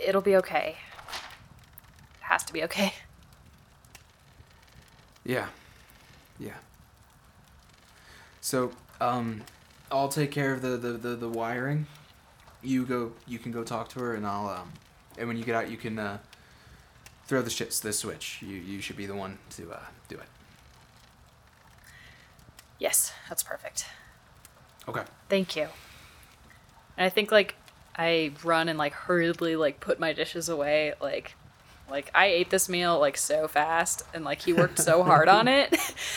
[0.05, 0.77] It'll be okay.
[2.15, 2.93] It has to be okay.
[5.25, 5.47] Yeah.
[6.39, 6.53] Yeah.
[8.41, 9.43] So, um,
[9.91, 11.85] I'll take care of the, the, the, the wiring.
[12.63, 13.11] You go.
[13.27, 14.49] You can go talk to her, and I'll.
[14.49, 14.71] Um,
[15.17, 16.17] and when you get out, you can uh,
[17.25, 18.39] throw the shits the switch.
[18.41, 20.27] You you should be the one to uh, do it.
[22.79, 23.85] Yes, that's perfect.
[24.87, 25.03] Okay.
[25.29, 25.67] Thank you.
[26.97, 27.55] And I think like
[27.99, 31.35] I run and like hurriedly like put my dishes away like
[31.89, 35.49] like I ate this meal like so fast and like he worked so hard on
[35.49, 35.73] it.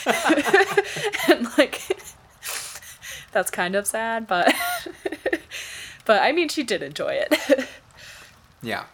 [1.29, 1.81] and like
[3.33, 4.55] that's kind of sad, but
[6.05, 7.69] but I mean she did enjoy it.
[8.63, 8.85] Yeah.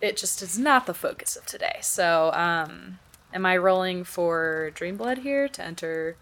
[0.00, 1.76] it just is not the focus of today.
[1.82, 3.00] So, um
[3.34, 6.16] am I rolling for Dreamblood here to enter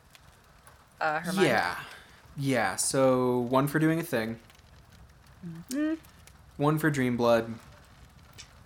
[1.00, 1.44] uh her?
[1.44, 1.76] Yeah.
[2.36, 2.74] Yeah.
[2.74, 4.40] So one for doing a thing.
[6.56, 7.54] One for Dream Blood.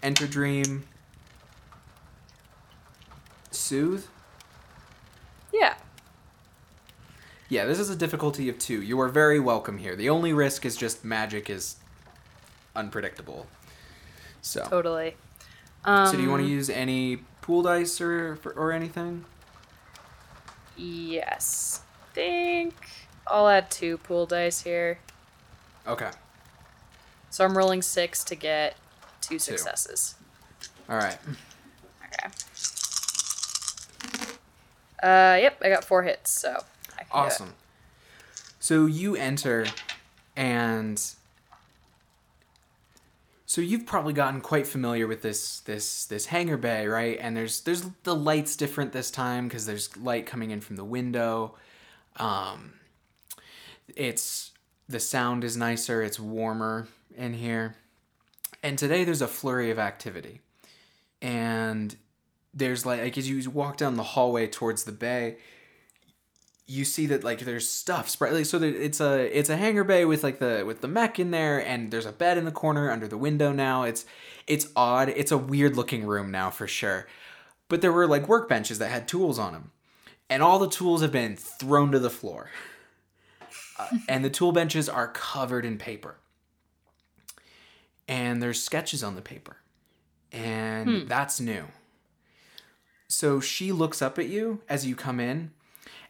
[0.03, 0.85] Enter Dream.
[3.51, 4.07] Soothe.
[5.53, 5.75] Yeah.
[7.49, 8.83] Yeah, this is a difficulty of two.
[8.83, 9.95] You are very welcome here.
[9.95, 11.77] The only risk is just magic is
[12.75, 13.47] unpredictable.
[14.43, 15.17] So, Totally.
[15.85, 19.25] Um, so do you want to use any pool dice or or anything?
[20.77, 21.83] Yes.
[22.15, 22.75] Think
[23.27, 24.99] I'll add two pool dice here.
[25.87, 26.11] Okay.
[27.35, 28.77] So I'm rolling six to get
[29.21, 30.15] two successes.
[30.89, 31.19] All right.
[32.05, 32.33] Okay.
[35.03, 36.63] Uh, yep, I got four hits, so
[36.97, 37.07] I can.
[37.11, 37.55] Awesome.
[38.61, 39.67] So you enter,
[40.37, 41.03] and
[43.47, 47.19] so you've probably gotten quite familiar with this this this hangar bay, right?
[47.21, 50.85] And there's there's the lights different this time because there's light coming in from the
[50.85, 51.57] window.
[52.15, 52.75] Um,
[53.97, 54.53] it's
[54.89, 56.01] the sound is nicer.
[56.01, 57.77] It's warmer in here,
[58.63, 60.41] And today there's a flurry of activity.
[61.21, 61.95] And
[62.53, 65.37] there's like, like as you walk down the hallway towards the bay,
[66.67, 69.85] you see that like there's stuff spread like, so that it's a it's a hangar
[69.85, 72.51] bay with like the with the mech in there and there's a bed in the
[72.51, 73.83] corner under the window now.
[73.83, 74.07] It's
[74.47, 75.11] it's odd.
[75.11, 77.07] It's a weird looking room now for sure.
[77.69, 79.73] But there were like workbenches that had tools on them
[80.31, 82.51] and all the tools have been thrown to the floor.
[83.79, 86.17] Uh, and the tool benches are covered in paper
[88.09, 89.57] and there's sketches on the paper.
[90.33, 91.65] And that's new.
[93.09, 95.53] So she looks up at you as you come in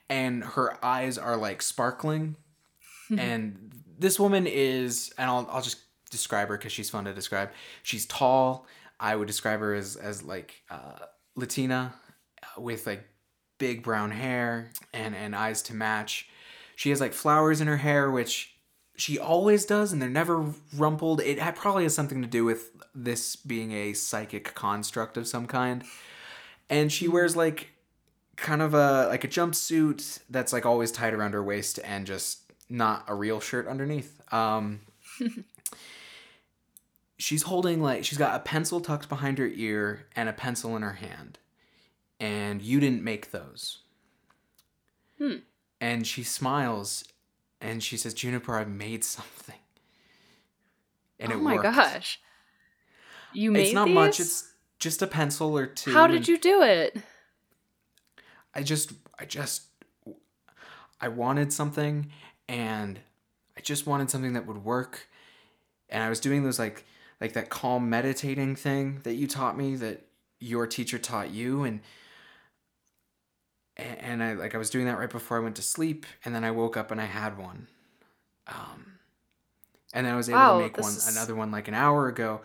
[0.08, 2.36] and her eyes are like sparkling.
[3.18, 5.78] And this woman is and I'll, I'll just
[6.10, 7.50] describe her because she's fun to describe.
[7.82, 8.66] She's tall.
[8.98, 11.94] I would describe her as as like uh, latina
[12.42, 13.06] uh, with like
[13.58, 16.28] big brown hair and and eyes to match.
[16.76, 18.53] She has like flowers in her hair which
[18.96, 23.36] she always does and they're never rumpled it probably has something to do with this
[23.36, 25.84] being a psychic construct of some kind
[26.70, 27.74] and she wears like
[28.36, 32.52] kind of a like a jumpsuit that's like always tied around her waist and just
[32.68, 34.20] not a real shirt underneath.
[34.32, 34.80] Um
[37.18, 40.82] she's holding like she's got a pencil tucked behind her ear and a pencil in
[40.82, 41.38] her hand.
[42.20, 43.80] And you didn't make those.
[45.18, 45.38] Hmm.
[45.80, 47.04] And she smiles
[47.64, 49.54] and she says, Juniper, I made something.
[51.18, 51.62] And oh it my worked.
[51.64, 52.20] gosh.
[53.32, 53.94] You made It's not these?
[53.94, 55.92] much, it's just a pencil or two.
[55.92, 56.96] How did you do it?
[58.54, 59.62] I just I just
[61.00, 62.10] I wanted something
[62.48, 63.00] and
[63.56, 65.08] I just wanted something that would work.
[65.88, 66.84] And I was doing those like
[67.20, 70.04] like that calm meditating thing that you taught me that
[70.38, 71.80] your teacher taught you and
[73.76, 76.44] and I like I was doing that right before I went to sleep and then
[76.44, 77.66] I woke up and I had one.
[78.46, 78.92] Um
[79.92, 82.08] and then I was able Wow, to make one is- another one like an hour
[82.08, 82.40] ago.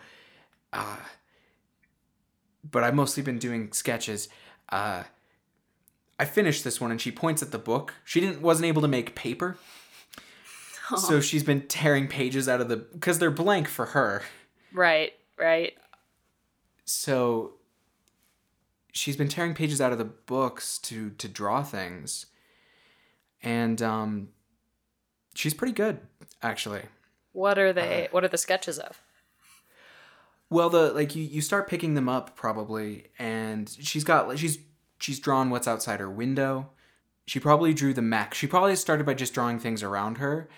[0.72, 0.96] Uh
[2.68, 4.28] but I've mostly been doing sketches.
[4.68, 5.04] Uh
[6.18, 7.94] I finished this one and she points at the book.
[8.04, 9.56] She didn't wasn't able to make paper.
[10.96, 14.22] So she's been tearing pages out of the because they're blank for her.
[14.72, 15.74] Right, right.
[16.84, 17.52] So
[18.92, 22.26] she's been tearing pages out of the books to to draw things.
[23.42, 24.28] And um
[25.34, 26.00] she's pretty good
[26.42, 26.82] actually.
[27.32, 28.08] What are they?
[28.10, 29.00] what are the sketches of?
[30.50, 34.58] Well, the like you you start picking them up probably, and she's got she's
[34.98, 36.70] she's drawn what's outside her window.
[37.26, 38.34] She probably drew the mech.
[38.34, 40.48] She probably started by just drawing things around her,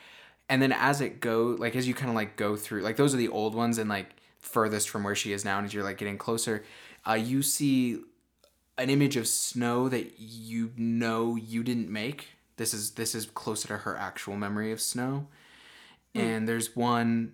[0.48, 3.12] and then as it go like as you kind of like go through like those
[3.12, 5.84] are the old ones and like furthest from where she is now, and as you're
[5.84, 6.64] like getting closer,
[7.06, 8.00] uh, you see
[8.82, 12.28] an image of snow that you know you didn't make.
[12.56, 15.28] This is this is closer to her actual memory of snow,
[16.14, 17.32] and there's one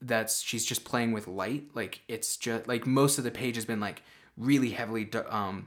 [0.00, 1.64] that's she's just playing with light.
[1.74, 4.02] Like it's just like most of the page has been like
[4.36, 5.66] really heavily um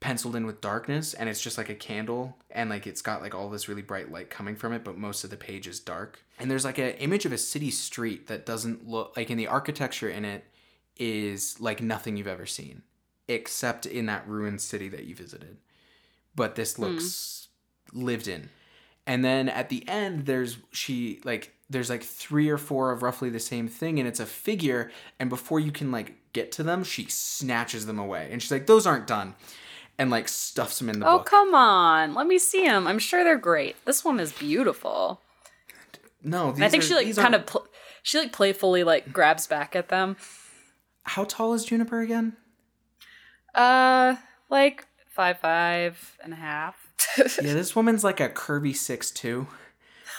[0.00, 3.36] penciled in with darkness and it's just like a candle and like it's got like
[3.36, 6.24] all this really bright light coming from it but most of the page is dark.
[6.40, 9.46] And there's like an image of a city street that doesn't look like in the
[9.46, 10.44] architecture in it
[10.96, 12.82] is like nothing you've ever seen
[13.28, 15.56] except in that ruined city that you visited
[16.34, 16.82] but this hmm.
[16.84, 17.48] looks
[17.92, 18.48] lived in
[19.06, 23.30] and then at the end there's she like there's like three or four of roughly
[23.30, 26.84] the same thing and it's a figure and before you can like get to them
[26.84, 29.34] she snatches them away and she's like those aren't done
[29.98, 32.14] and like stuffs them in the Oh, book come on.
[32.14, 32.86] Let me see them.
[32.86, 33.76] I'm sure they're great.
[33.84, 35.20] This one is beautiful.
[36.22, 37.66] no these I think are- she like kind aren't- of pl-
[38.02, 40.16] she like playfully like grabs back at them.
[41.04, 42.36] how tall is juniper again
[43.54, 44.16] Uh,
[44.50, 46.76] like five five and a half.
[47.18, 49.46] yeah this woman's like a curvy six two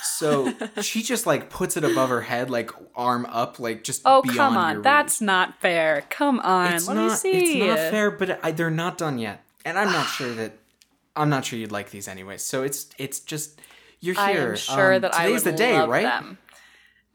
[0.03, 4.21] so she just like puts it above her head like arm up like just oh
[4.27, 6.03] come on, that's not fair.
[6.09, 7.31] Come on, it's let not me see.
[7.61, 10.53] it's not fair but I, they're not done yet and i'm not sure that
[11.15, 13.59] i'm not sure you'd like these anyways so it's it's just
[14.01, 14.21] you're here.
[14.23, 16.37] I am sure Um, that I today's would the day love right them.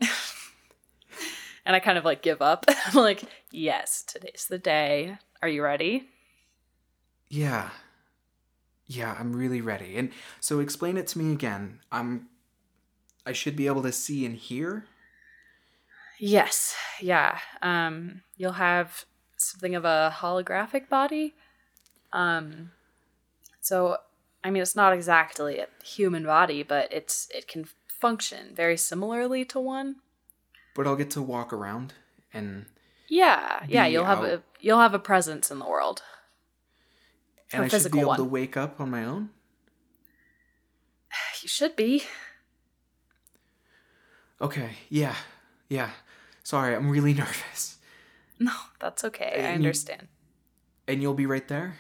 [1.67, 2.65] and I kind of like give up.
[2.87, 5.19] I'm like, yes, today's the day.
[5.43, 6.09] Are you ready?
[7.31, 7.71] yeah
[8.87, 12.27] yeah i'm really ready and so explain it to me again i'm
[13.27, 14.85] i should be able to see and hear
[16.21, 16.75] Yes.
[17.01, 17.39] Yeah.
[17.63, 19.05] Um you'll have
[19.37, 21.35] something of a holographic body.
[22.13, 22.73] Um
[23.61, 23.99] so
[24.43, 27.67] I mean it's not exactly a human body, but it's it can
[28.01, 29.97] function very similarly to one.
[30.75, 31.95] but i'll get to walk around
[32.33, 32.67] and
[33.09, 33.65] Yeah.
[33.69, 34.25] Yeah, you'll have out.
[34.29, 36.03] a you'll have a presence in the world.
[37.53, 38.19] and A i should be able one.
[38.19, 39.31] to wake up on my own
[41.43, 42.03] You should be.
[44.41, 45.15] Okay, yeah,
[45.69, 45.91] yeah.
[46.45, 47.79] Sorry, I'm really nervous.
[48.39, 49.25] No, that's okay.
[49.25, 50.09] I And you- understand.
[50.87, 51.77] And you'll be right there?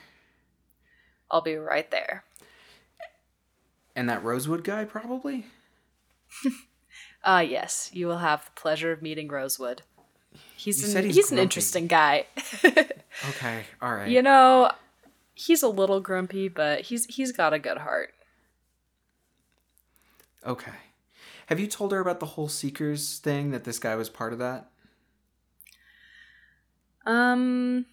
[1.30, 2.24] I'll be right there.
[3.96, 5.46] And that Rosewood guy, probably?
[7.24, 9.82] Ah, yes, you will have the pleasure of meeting Rosewood.
[10.56, 12.26] He's You an, he's, he's an interesting guy.
[13.30, 14.08] Okay, all right.
[14.08, 14.70] you know,
[15.34, 18.14] he's a little grumpy, but he's he's got a good heart.
[20.46, 20.72] Okay.
[21.46, 24.38] Have you told her about the whole Seekers thing, that this guy was part of
[24.38, 24.70] that?
[27.06, 27.86] Um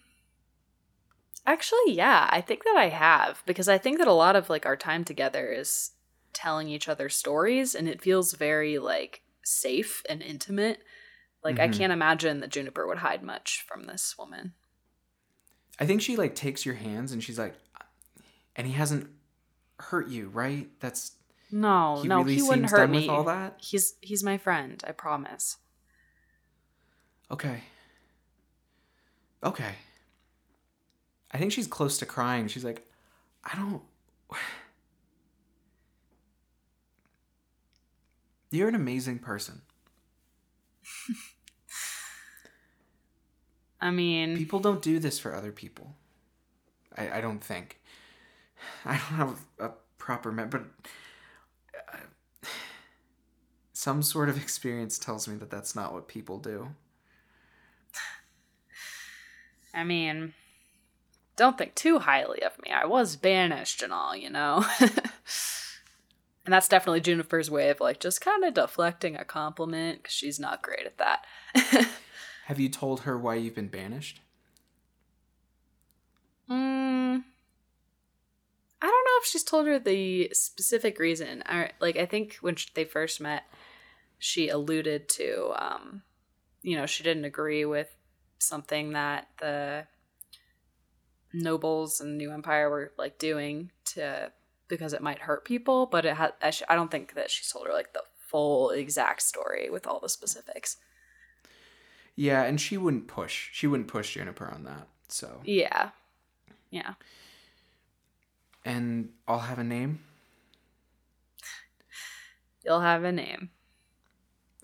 [1.46, 4.66] Actually, yeah, I think that I have because I think that a lot of like
[4.66, 5.92] our time together is
[6.32, 10.80] telling each other stories and it feels very like safe and intimate.
[11.46, 11.72] Like I Mhm.
[11.78, 14.54] can't imagine that Juniper would hide much from this woman.
[15.78, 17.54] I think she like takes your hands and she's like,
[18.56, 19.08] and he hasn't
[19.78, 20.68] hurt you, right?
[20.80, 21.12] That's
[21.52, 23.02] No, he no, really he wouldn't hurt me.
[23.02, 23.54] with all that.
[23.58, 25.58] He's he's my friend, I promise.
[27.30, 27.62] Okay.
[29.44, 29.76] Okay.
[31.30, 32.48] I think she's close to crying.
[32.48, 32.90] She's like,
[33.44, 33.82] I don't.
[38.50, 39.62] You're an amazing person.
[43.80, 45.94] I mean, People don't do this for other people.
[46.96, 47.80] I, I don't think.
[48.84, 50.64] I don't have a proper me- but
[51.92, 51.98] uh,
[53.72, 56.68] some sort of experience tells me that that's not what people do.
[59.74, 60.32] I mean,
[61.36, 62.70] don't think too highly of me.
[62.70, 64.64] I was banished and all, you know.
[64.80, 64.90] and
[66.46, 70.62] that's definitely Juniper's way of like just kind of deflecting a compliment because she's not
[70.62, 71.26] great at that.
[72.46, 74.20] Have you told her why you've been banished?
[76.48, 77.24] Mm,
[78.80, 81.42] I don't know if she's told her the specific reason.
[81.44, 83.42] I, like, I think when they first met,
[84.20, 86.02] she alluded to, um,
[86.62, 87.92] you know, she didn't agree with
[88.38, 89.88] something that the
[91.32, 94.30] nobles and new empire were like doing to
[94.68, 95.86] because it might hurt people.
[95.86, 98.70] But it had, I, sh- I don't think that she's told her like the full
[98.70, 100.76] exact story with all the specifics.
[102.16, 103.50] Yeah, and she wouldn't push.
[103.52, 104.88] She wouldn't push Juniper on that.
[105.08, 105.90] So, Yeah,
[106.70, 106.94] yeah.
[108.64, 110.00] and I'll have a name.
[112.64, 113.50] You'll have a name.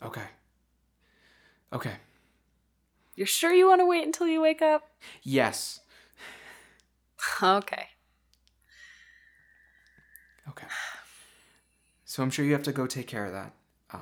[0.02, 0.24] Okay.
[1.72, 1.94] Okay.
[3.14, 4.90] You're sure you want to wait until you wake up?
[5.22, 5.80] Yes.
[7.42, 7.86] Okay.
[10.48, 10.66] Okay.
[12.04, 13.52] So I'm sure you have to go take care of that.
[13.90, 13.98] Uh,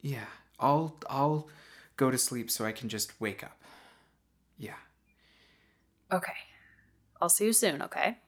[0.00, 0.26] yeah,
[0.58, 1.48] I'll I'll
[1.96, 3.60] go to sleep so I can just wake up.
[4.58, 4.74] Yeah.
[6.12, 6.32] Okay.
[7.20, 8.18] I'll see you soon, okay?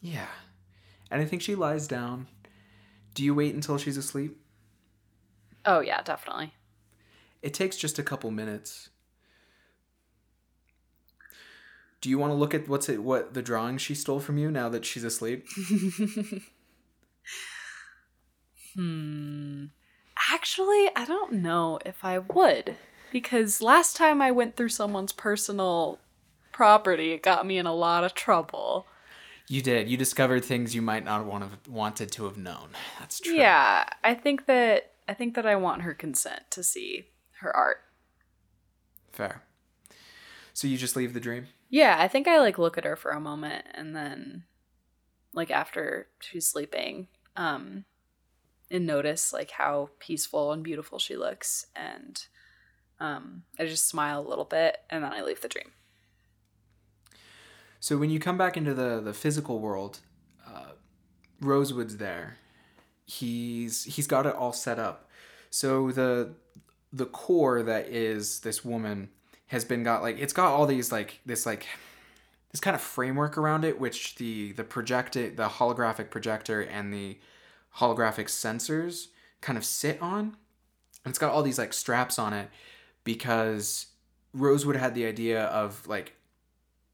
[0.00, 0.28] Yeah.
[1.10, 2.26] And I think she lies down.
[3.14, 4.38] Do you wait until she's asleep?
[5.64, 6.52] Oh, yeah, definitely.
[7.40, 8.90] It takes just a couple minutes.
[12.00, 14.50] Do you want to look at what's it what the drawing she stole from you
[14.50, 15.46] now that she's asleep?
[18.74, 19.66] Hmm.
[20.34, 22.74] Actually, I don't know if I would.
[23.12, 26.00] Because last time I went through someone's personal
[26.50, 28.88] property, it got me in a lot of trouble.
[29.46, 29.88] You did.
[29.88, 32.70] You discovered things you might not want have wanted to have known.
[32.98, 33.36] That's true.
[33.36, 37.04] Yeah, I think that I think that I want her consent to see
[37.40, 37.76] her art.
[39.12, 39.44] Fair.
[40.52, 41.46] So you just leave the dream?
[41.70, 44.42] Yeah, I think I like look at her for a moment and then
[45.32, 47.84] like after she's sleeping, um
[48.74, 52.26] and notice like how peaceful and beautiful she looks and
[53.00, 55.72] um I just smile a little bit and then I leave the dream.
[57.80, 60.00] So when you come back into the the physical world,
[60.46, 60.72] uh,
[61.40, 62.38] Rosewood's there.
[63.04, 65.10] He's he's got it all set up.
[65.50, 66.34] So the
[66.92, 69.10] the core that is this woman
[69.48, 71.66] has been got like it's got all these like this like
[72.52, 77.18] this kind of framework around it, which the the projected the holographic projector and the
[77.78, 79.08] holographic sensors
[79.40, 80.36] kind of sit on.
[81.04, 82.48] And it's got all these like straps on it
[83.04, 83.86] because
[84.32, 86.14] Rosewood had the idea of like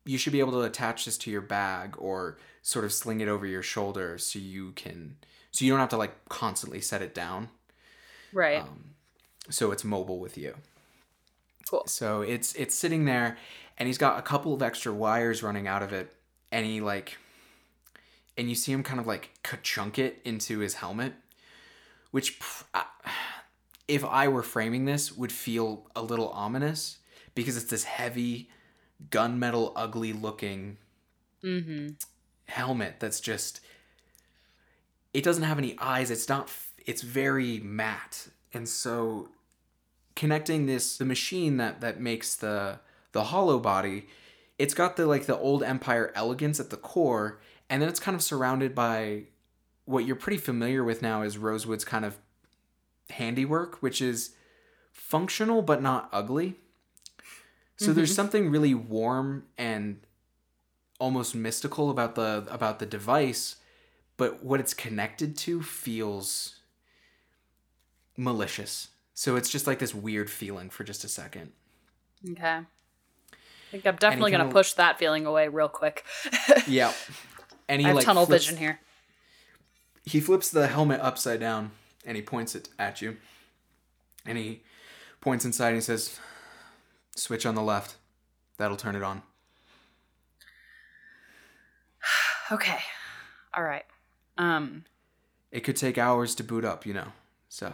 [0.04, 3.28] you should be able to attach this to your bag or sort of sling it
[3.28, 5.16] over your shoulder so you can
[5.50, 7.48] so you don't have to like constantly set it down
[8.32, 8.60] Right.
[8.62, 8.90] um,
[9.48, 10.54] so it's mobile with you
[11.70, 11.84] cool.
[11.86, 13.36] so it's it's sitting there
[13.78, 16.12] and he's got a couple of extra wires running out of it
[16.50, 17.16] and he like
[18.40, 21.12] and you see him kind of like ka-chunk it into his helmet
[22.10, 22.40] which
[23.86, 26.98] if i were framing this would feel a little ominous
[27.34, 28.48] because it's this heavy
[29.10, 30.78] gunmetal ugly looking
[31.44, 32.02] Mhm.
[32.46, 33.60] helmet that's just
[35.12, 36.50] it doesn't have any eyes it's not.
[36.86, 39.28] It's very matte and so
[40.16, 42.80] connecting this the machine that that makes the
[43.12, 44.06] the hollow body
[44.58, 47.40] it's got the like the old empire elegance at the core
[47.70, 49.22] and then it's kind of surrounded by
[49.84, 52.18] what you're pretty familiar with now is rosewood's kind of
[53.10, 54.34] handiwork which is
[54.92, 56.56] functional but not ugly.
[57.76, 58.16] So there's mm-hmm.
[58.16, 60.00] something really warm and
[60.98, 63.56] almost mystical about the about the device
[64.18, 66.56] but what it's connected to feels
[68.18, 68.88] malicious.
[69.14, 71.52] So it's just like this weird feeling for just a second.
[72.32, 72.48] Okay.
[72.48, 72.66] I
[73.70, 76.04] think I'm definitely gonna push that feeling away real quick.
[76.66, 76.92] yeah
[77.70, 78.80] and he I have like tunnel flips- vision here.
[80.04, 81.70] he flips the helmet upside down
[82.04, 83.16] and he points it at you
[84.26, 84.60] and he
[85.20, 86.18] points inside and he says
[87.16, 87.96] switch on the left
[88.58, 89.22] that'll turn it on
[92.52, 92.78] Okay.
[93.54, 93.84] All right.
[94.38, 94.84] Um.
[95.52, 97.08] it could take hours to boot up you know
[97.48, 97.72] so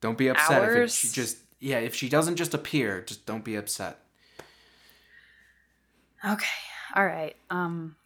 [0.00, 3.44] don't be upset if it, she just yeah if she doesn't just appear just don't
[3.44, 3.98] be upset
[6.24, 6.46] Okay.
[6.96, 7.36] All right.
[7.50, 7.96] Um.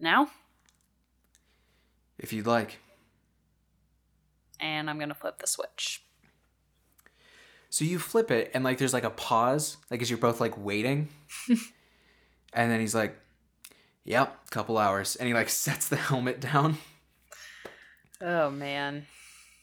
[0.00, 0.30] Now,
[2.18, 2.78] if you'd like
[4.60, 6.02] and I'm gonna flip the switch.
[7.70, 10.62] So you flip it, and like there's like a pause, like as you're both like
[10.62, 11.08] waiting,
[12.52, 13.16] and then he's like,
[14.04, 16.78] "Yep, couple hours," and he like sets the helmet down.
[18.20, 19.06] Oh man.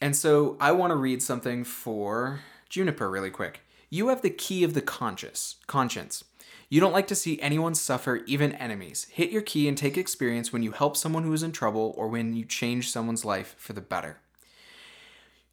[0.00, 3.60] And so I want to read something for Juniper really quick.
[3.90, 6.24] You have the key of the conscious conscience.
[6.70, 9.06] You don't like to see anyone suffer, even enemies.
[9.10, 12.08] Hit your key and take experience when you help someone who is in trouble or
[12.08, 14.18] when you change someone's life for the better.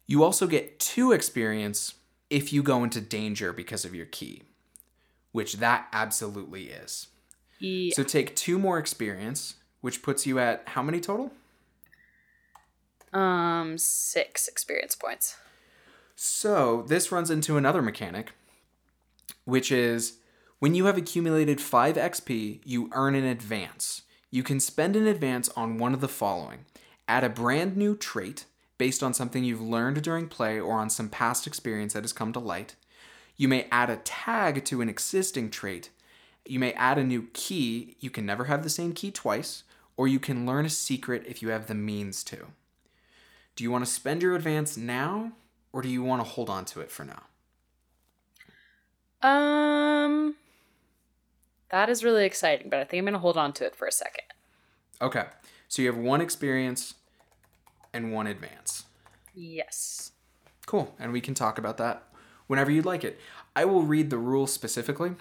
[0.06, 1.94] You also get two experience
[2.28, 4.42] if you go into danger because of your key,
[5.32, 7.08] which that absolutely is.
[7.58, 7.94] Yeah.
[7.94, 11.32] So take two more experience, which puts you at how many total?
[13.12, 13.78] um.
[13.78, 15.36] Six experience points.
[16.14, 18.32] So this runs into another mechanic,
[19.44, 20.18] which is
[20.58, 24.02] when you have accumulated 5 XP, you earn an advance.
[24.30, 26.64] You can spend an advance on one of the following
[27.08, 28.46] add a brand new trait
[28.78, 32.32] based on something you've learned during play or on some past experience that has come
[32.32, 32.74] to light.
[33.36, 35.90] You may add a tag to an existing trait.
[36.44, 37.96] You may add a new key.
[38.00, 39.62] You can never have the same key twice,
[39.96, 42.46] or you can learn a secret if you have the means to.
[43.54, 45.32] Do you want to spend your advance now,
[45.72, 47.22] or do you want to hold on to it for now?
[49.22, 50.36] Um.
[51.70, 53.92] That is really exciting, but I think I'm gonna hold on to it for a
[53.92, 54.24] second.
[55.00, 55.24] Okay.
[55.68, 56.94] So you have one experience
[57.92, 58.84] and one advance.
[59.34, 60.12] Yes.
[60.66, 60.94] Cool.
[60.98, 62.04] And we can talk about that
[62.46, 63.18] whenever you'd like it.
[63.54, 65.12] I will read the rule specifically,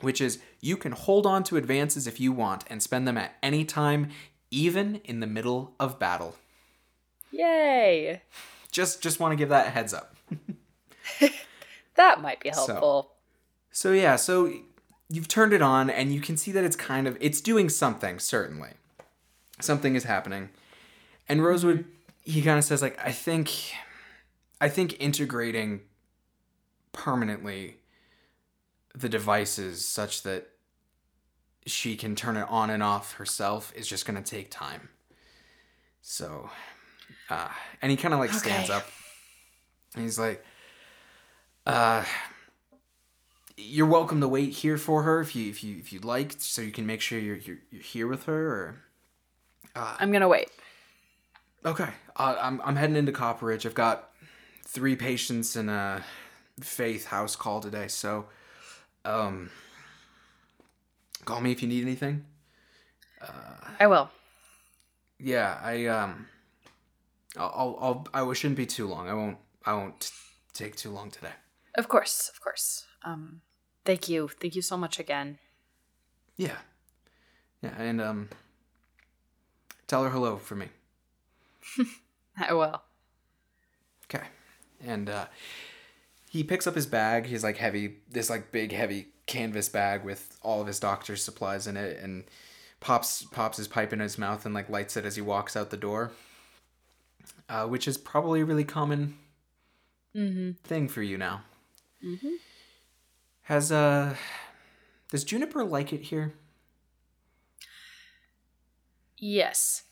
[0.00, 3.36] which is you can hold on to advances if you want and spend them at
[3.42, 4.10] any time,
[4.50, 6.36] even in the middle of battle.
[7.32, 8.22] Yay.
[8.70, 10.14] Just just want to give that a heads up.
[11.96, 13.10] That might be So- helpful.
[13.70, 14.52] So yeah, so
[15.08, 18.18] you've turned it on and you can see that it's kind of it's doing something,
[18.18, 18.70] certainly.
[19.60, 20.50] Something is happening.
[21.28, 21.84] And Rosewood
[22.22, 23.50] he kind of says like I think
[24.60, 25.80] I think integrating
[26.92, 27.76] permanently
[28.94, 30.48] the devices such that
[31.66, 34.88] she can turn it on and off herself is just going to take time.
[36.00, 36.50] So
[37.30, 37.48] uh
[37.82, 38.78] and he kind of like stands Okay.
[38.78, 38.86] up.
[39.94, 40.44] And he's like
[41.66, 42.04] uh
[43.56, 46.62] you're welcome to wait here for her if you if you if you'd like, so
[46.62, 48.46] you can make sure you're you're, you're here with her.
[48.46, 48.76] Or
[49.76, 50.50] I'm gonna wait.
[51.64, 53.66] okay, uh, I'm I'm heading into Copperidge.
[53.66, 54.10] I've got
[54.64, 56.02] three patients in a
[56.60, 58.26] Faith house call today, so
[59.04, 59.50] um,
[61.24, 62.24] call me if you need anything.
[63.20, 64.08] Uh, I will.
[65.18, 66.26] Yeah, I um,
[67.36, 69.08] I'll I'll, I'll I shouldn't be too long.
[69.08, 70.12] I won't I won't
[70.52, 71.32] take too long today.
[71.76, 72.86] Of course, of course.
[73.04, 73.40] Um,
[73.84, 75.38] thank you, thank you so much again.
[76.36, 76.56] Yeah,
[77.62, 78.28] yeah, and um,
[79.86, 80.68] tell her hello for me.
[82.38, 82.82] I will.
[84.06, 84.24] Okay.
[84.84, 85.26] And uh
[86.30, 90.36] he picks up his bag, his like heavy this like big heavy canvas bag with
[90.42, 92.24] all of his doctor's supplies in it and
[92.80, 95.70] pops pops his pipe in his mouth and like lights it as he walks out
[95.70, 96.10] the door.
[97.48, 99.16] Uh, which is probably a really common
[100.16, 100.52] Mm-hmm.
[100.62, 101.42] thing for you now.
[102.04, 102.34] Mm-hmm.
[103.44, 104.16] Has uh
[105.10, 106.34] does Juniper like it here?
[109.16, 109.84] Yes.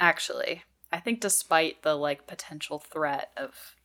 [0.00, 3.76] Actually, I think despite the like potential threat of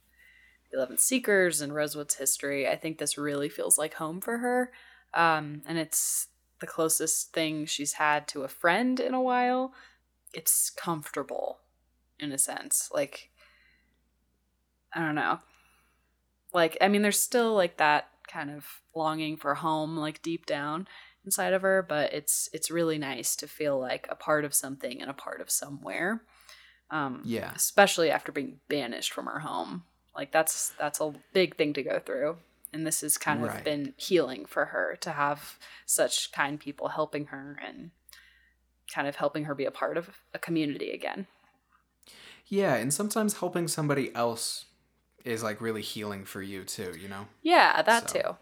[0.71, 4.71] the Eleven Seekers and Rosewood's history, I think this really feels like home for her.
[5.13, 6.27] Um, and it's
[6.59, 9.73] the closest thing she's had to a friend in a while.
[10.33, 11.59] It's comfortable
[12.19, 12.89] in a sense.
[12.93, 13.31] Like
[14.93, 15.39] I don't know.
[16.53, 20.87] Like, I mean, there's still like that kind of longing for home, like deep down
[21.25, 25.01] inside of her, but it's it's really nice to feel like a part of something
[25.01, 26.21] and a part of somewhere.
[26.89, 27.51] Um, Yeah.
[27.53, 29.83] especially after being banished from her home.
[30.15, 32.37] Like that's that's a big thing to go through,
[32.73, 33.63] and this has kind of Right.
[33.63, 37.91] been healing for her to have such kind people helping her and
[38.93, 41.27] kind of helping her be a part of a community again.
[42.47, 44.65] Yeah, and sometimes helping somebody else
[45.25, 47.27] is like really healing for you too, you know?
[47.43, 48.37] Yeah, that So- too.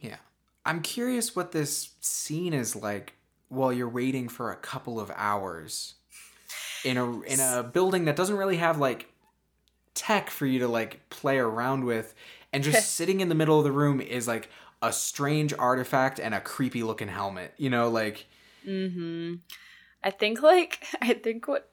[0.00, 0.16] Yeah.
[0.64, 3.14] I'm curious what this scene is like
[3.48, 5.94] while you're waiting for a couple of hours
[6.84, 9.08] in a in a building that doesn't really have like
[9.94, 12.14] tech for you to like play around with
[12.52, 14.48] and just sitting in the middle of the room is like
[14.80, 17.52] a strange artifact and a creepy looking helmet.
[17.56, 18.26] You know, like
[18.66, 19.34] Mm-hmm.
[20.04, 21.68] I think like I think what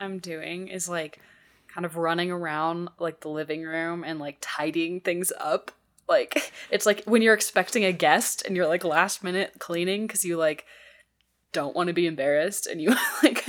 [0.00, 1.20] I'm doing is like
[1.72, 5.70] kind of running around like the living room and like tidying things up.
[6.08, 10.24] Like it's like when you're expecting a guest and you're like last minute cleaning because
[10.24, 10.66] you like
[11.52, 13.44] don't want to be embarrassed and you like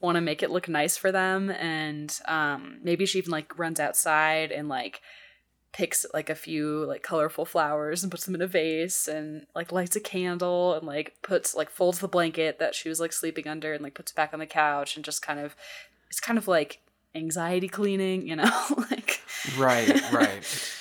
[0.00, 3.78] want to make it look nice for them and um maybe she even like runs
[3.78, 5.02] outside and like
[5.72, 9.72] picks like a few like colorful flowers and puts them in a vase and like
[9.72, 13.48] lights a candle and like puts like folds the blanket that she was like sleeping
[13.48, 15.56] under and like puts it back on the couch and just kind of
[16.10, 16.80] it's kind of like
[17.14, 18.50] anxiety cleaning you know
[18.90, 19.20] like
[19.58, 20.72] right, right.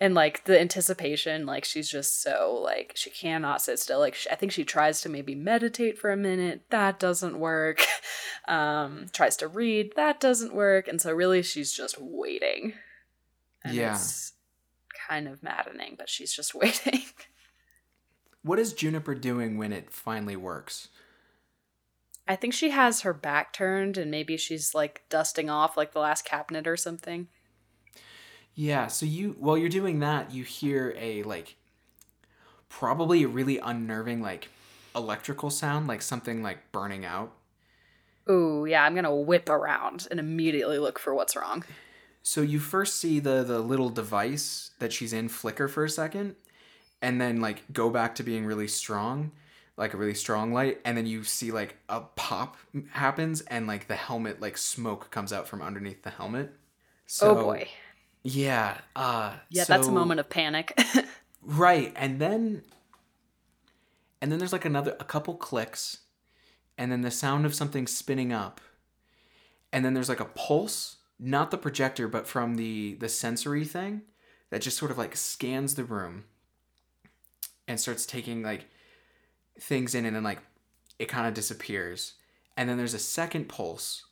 [0.00, 3.98] and like the anticipation like she's just so like she cannot sit still.
[3.98, 6.62] Like she, i think she tries to maybe meditate for a minute.
[6.70, 7.80] That doesn't work.
[8.48, 9.92] Um tries to read.
[9.96, 10.88] That doesn't work.
[10.88, 12.72] And so really she's just waiting.
[13.62, 13.94] And Yeah.
[13.94, 14.32] it's
[15.08, 17.02] kind of maddening but she's just waiting.
[18.42, 20.88] What is Juniper doing when it finally works?
[22.30, 26.00] I think she has her back turned and maybe she's like dusting off like the
[26.00, 27.28] last cabinet or something
[28.54, 31.56] Yeah, so you while you're doing that, you hear a like
[32.68, 34.48] probably a really unnerving like
[34.94, 37.32] electrical sound, like something like burning out.
[38.30, 41.64] Ooh, yeah, I'm gonna whip around and immediately look for what's wrong.
[42.22, 46.36] So you first see the the little device that she's in flicker for a second
[47.00, 49.32] and then like go back to being really strong,
[49.80, 52.58] like a really strong light, and then you see like a pop
[52.90, 56.52] happens and like the helmet like smoke comes out from underneath the helmet.
[57.06, 57.68] So, oh boy.
[58.22, 60.78] Yeah, uh Yeah, that's a moment of panic.
[61.42, 62.60] Right, and then
[64.20, 66.00] and then there's like another a couple clicks
[66.76, 68.60] and then the sound of something spinning up.
[69.72, 74.02] And then there's like a pulse, not the projector but from the the sensory thing
[74.50, 76.24] that just sort of like scans the room
[77.66, 78.66] and starts taking like
[79.60, 80.40] things in and then like
[80.98, 82.14] it kind of disappears.
[82.56, 84.04] And then there's a second pulse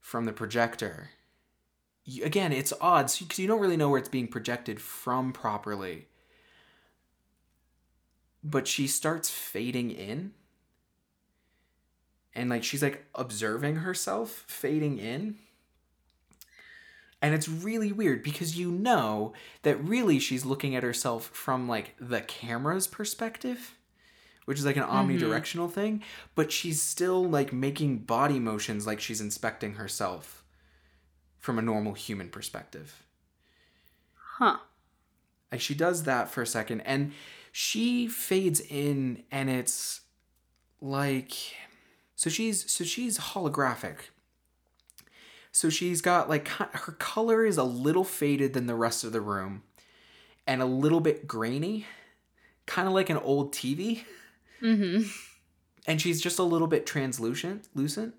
[0.00, 1.10] from the projector.
[2.04, 6.08] You- Again, it's odd because you don't really know where it's being projected from properly
[8.42, 10.32] but she starts fading in
[12.34, 15.36] and like she's like observing herself fading in
[17.22, 19.32] and it's really weird because you know
[19.62, 23.74] that really she's looking at herself from like the camera's perspective
[24.44, 25.10] which is like an mm-hmm.
[25.10, 26.02] omnidirectional thing
[26.34, 30.44] but she's still like making body motions like she's inspecting herself
[31.44, 33.04] from a normal human perspective.
[34.38, 34.56] Huh.
[35.52, 37.12] like she does that for a second and
[37.52, 40.00] she fades in and it's
[40.80, 41.34] like
[42.16, 43.96] so she's so she's holographic.
[45.52, 49.20] So she's got like her color is a little faded than the rest of the
[49.20, 49.64] room
[50.46, 51.84] and a little bit grainy
[52.64, 54.02] kind of like an old tv
[54.62, 55.08] Mm-hmm.
[55.86, 58.14] and she's just a little bit translucent lucent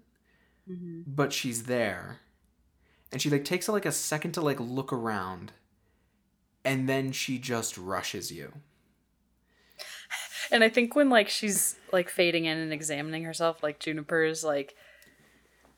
[0.70, 1.02] mm-hmm.
[1.08, 2.20] but she's there
[3.12, 5.54] and she like takes like a second to like look around
[6.64, 8.54] and then she just rushes you
[10.52, 14.76] And I think when like she's like fading in and examining herself, like Juniper's like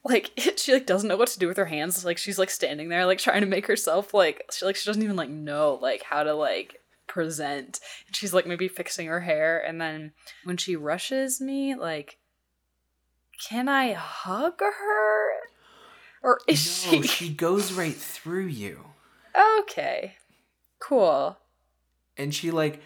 [0.03, 2.03] like she like doesn't know what to do with her hands.
[2.03, 5.03] Like she's like standing there like trying to make herself like she like she doesn't
[5.03, 7.79] even like know like how to like present.
[8.05, 12.17] And she's like maybe fixing her hair and then when she rushes me, like
[13.49, 15.29] can I hug her?
[16.23, 18.83] Or is no, she she goes right through you.
[19.59, 20.15] Okay.
[20.79, 21.37] Cool.
[22.17, 22.81] And she like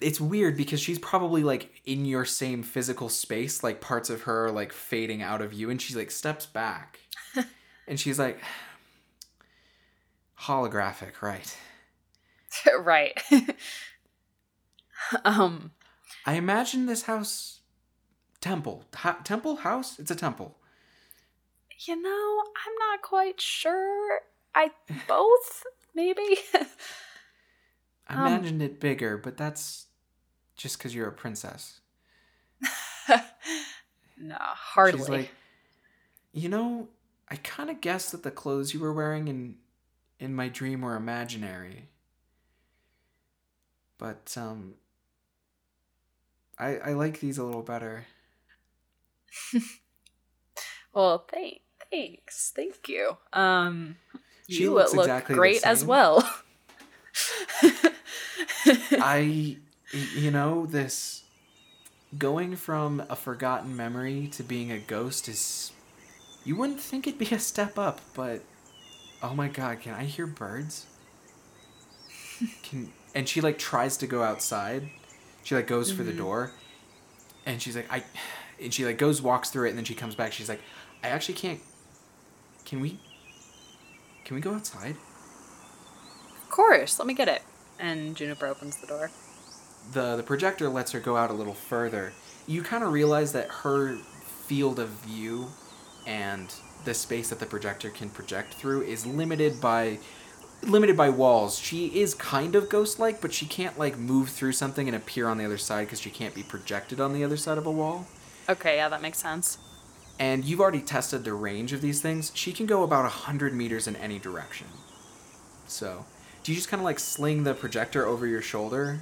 [0.00, 4.46] it's weird because she's probably like in your same physical space, like parts of her
[4.46, 7.00] are, like fading out of you and she like steps back.
[7.88, 8.38] and she's like
[10.40, 11.56] holographic, right?
[12.80, 13.20] right.
[15.24, 15.72] um
[16.24, 17.60] I imagine this house
[18.40, 18.84] temple.
[18.94, 19.98] Ha- temple house?
[19.98, 20.56] It's a temple.
[21.86, 24.20] You know, I'm not quite sure.
[24.54, 24.70] I
[25.06, 25.62] both
[25.94, 26.38] maybe.
[26.54, 26.66] I
[28.08, 29.86] Um, imagined it bigger, but that's
[30.56, 31.80] just because you're a princess.
[34.16, 35.00] no, hardly.
[35.00, 35.30] She's like,
[36.32, 36.88] you know,
[37.28, 39.56] I kind of guessed that the clothes you were wearing in
[40.20, 41.88] in my dream were imaginary.
[43.98, 44.74] But um,
[46.58, 48.06] I I like these a little better.
[50.94, 53.16] well, thank, thanks, thank you.
[53.32, 53.96] Um,
[54.48, 56.28] She you looks look exactly great as well.
[58.92, 59.56] I,
[60.14, 61.22] you know, this
[62.18, 65.72] going from a forgotten memory to being a ghost is.
[66.44, 68.42] You wouldn't think it'd be a step up, but
[69.20, 70.86] oh my god, can I hear birds?
[72.62, 74.90] Can and she like tries to go outside.
[75.42, 76.18] She like goes for the Mhm.
[76.18, 76.52] door,
[77.44, 78.04] and she's like I,
[78.62, 80.32] and she like goes walks through it, and then she comes back.
[80.32, 80.60] She's like,
[81.02, 81.60] I actually can't.
[82.64, 83.00] Can we?
[84.24, 84.96] Can we go outside?
[86.42, 87.42] of course, let me get it.
[87.78, 89.10] And Juniper opens the door.
[89.92, 92.12] the the projector lets her go out a little further.
[92.46, 93.96] You kind of realize that her
[94.46, 95.48] field of view
[96.06, 96.52] and
[96.84, 99.98] the space that the projector can project through is limited by
[100.62, 101.58] limited by walls.
[101.58, 105.38] She is kind of ghost-like, but she can't like move through something and appear on
[105.38, 108.06] the other side because she can't be projected on the other side of a wall.
[108.48, 109.58] Okay, yeah, that makes sense.
[110.18, 112.32] And you've already tested the range of these things.
[112.34, 114.68] She can go about 100 meters in any direction.
[115.66, 116.06] So,
[116.42, 119.00] do you just kind of like sling the projector over your shoulder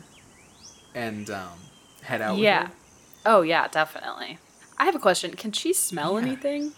[0.94, 1.50] and um,
[2.02, 2.34] head out?
[2.34, 2.68] with yeah.
[3.26, 4.38] Oh yeah, definitely.
[4.76, 5.34] I have a question.
[5.34, 6.26] Can she smell Yeah.
[6.26, 6.72] anything?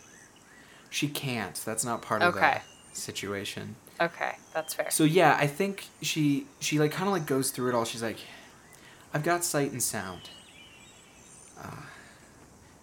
[0.90, 1.54] She can't.
[1.64, 2.60] That's not part of the
[2.92, 3.76] situation.
[4.00, 4.90] Okay, that's fair.
[4.90, 7.84] So yeah, I think she she like kind of like goes through it all.
[7.84, 8.18] She's like,
[9.14, 10.30] I've got sight and sound.
[11.62, 11.82] Uh,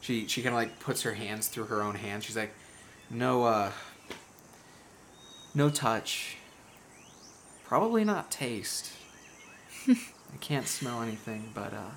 [0.01, 2.25] she she kind of like puts her hands through her own hands.
[2.25, 2.53] She's like,
[3.11, 3.71] no uh,
[5.53, 6.37] no touch.
[7.63, 8.91] Probably not taste.
[9.87, 11.91] I can't smell anything, but uh.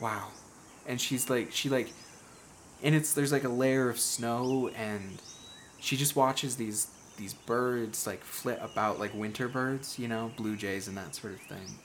[0.00, 0.28] Wow,
[0.88, 1.92] and she's like she like,
[2.82, 5.22] and it's there's like a layer of snow and
[5.82, 10.56] she just watches these these birds like flit about like winter birds, you know, blue
[10.56, 11.78] jays and that sort of thing.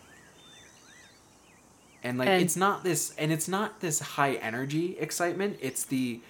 [2.03, 6.21] And like And- it's not this and it's not this high energy excitement, it's the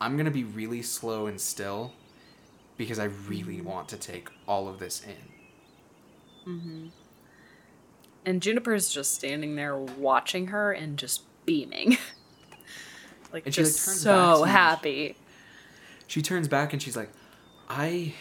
[0.00, 1.92] I'm going to be really slow and still
[2.76, 6.52] because I really want to take all of this in.
[6.52, 6.86] Mm-hmm.
[8.26, 11.90] And Juniper's just standing there watching her and just beaming.
[13.32, 15.16] like And like, just back so happy.
[16.06, 17.10] She turns back and she's like,
[17.68, 18.14] "I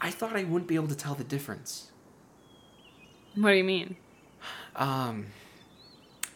[0.00, 1.90] I thought I wouldn't be able to tell the difference."
[3.36, 3.96] What do you mean?
[4.76, 5.26] um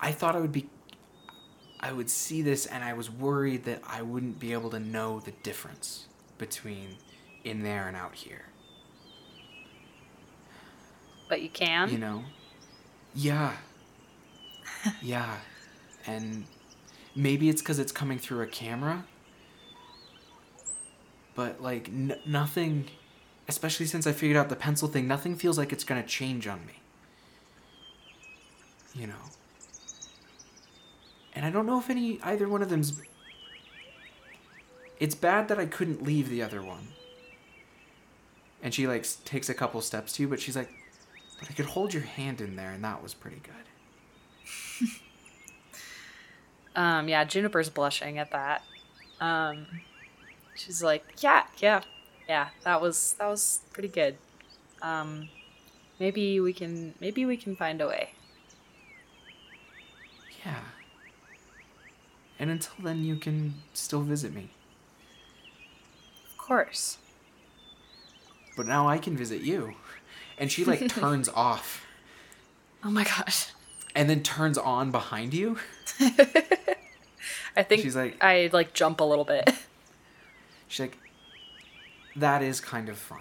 [0.01, 0.68] i thought i would be
[1.78, 5.20] i would see this and i was worried that i wouldn't be able to know
[5.20, 6.07] the difference
[6.37, 6.97] between
[7.45, 8.47] in there and out here
[11.28, 11.91] But you can?
[11.91, 12.24] you know
[13.14, 13.53] yeah
[15.01, 15.37] yeah
[16.07, 16.45] and
[17.14, 19.05] maybe it's because it's coming through a camera
[21.35, 22.87] but like n- nothing
[23.49, 26.47] especially since i figured out the pencil thing nothing feels like it's going to change
[26.47, 26.74] on me.
[28.95, 29.24] You know?
[31.35, 33.01] And i don't know if any either one of them's
[35.01, 36.89] it's bad that i couldn't leave the other one.
[38.62, 40.70] And she like takes a couple steps to you but she's like
[41.41, 44.89] but i could hold your hand in there and that was pretty good.
[46.76, 48.62] Um, yeah, Juniper's blushing at that.
[49.20, 49.66] Um,
[50.57, 51.82] she's like, yeah, yeah,
[52.28, 52.48] yeah.
[52.62, 54.16] That was that was pretty good.
[54.82, 55.28] Um,
[55.98, 58.11] maybe we can maybe we can find a way.
[60.44, 60.61] yeah
[62.38, 64.48] and until then you can still visit me
[66.30, 66.98] Of course.
[68.57, 69.74] but now i can visit you
[70.36, 71.86] and she like turns off
[72.86, 73.46] Oh my gosh.
[73.94, 75.57] and then turns on behind you
[77.57, 79.48] I think She's like- I like jump a little bit.
[80.75, 80.99] She's like
[82.16, 83.20] that is kind of fun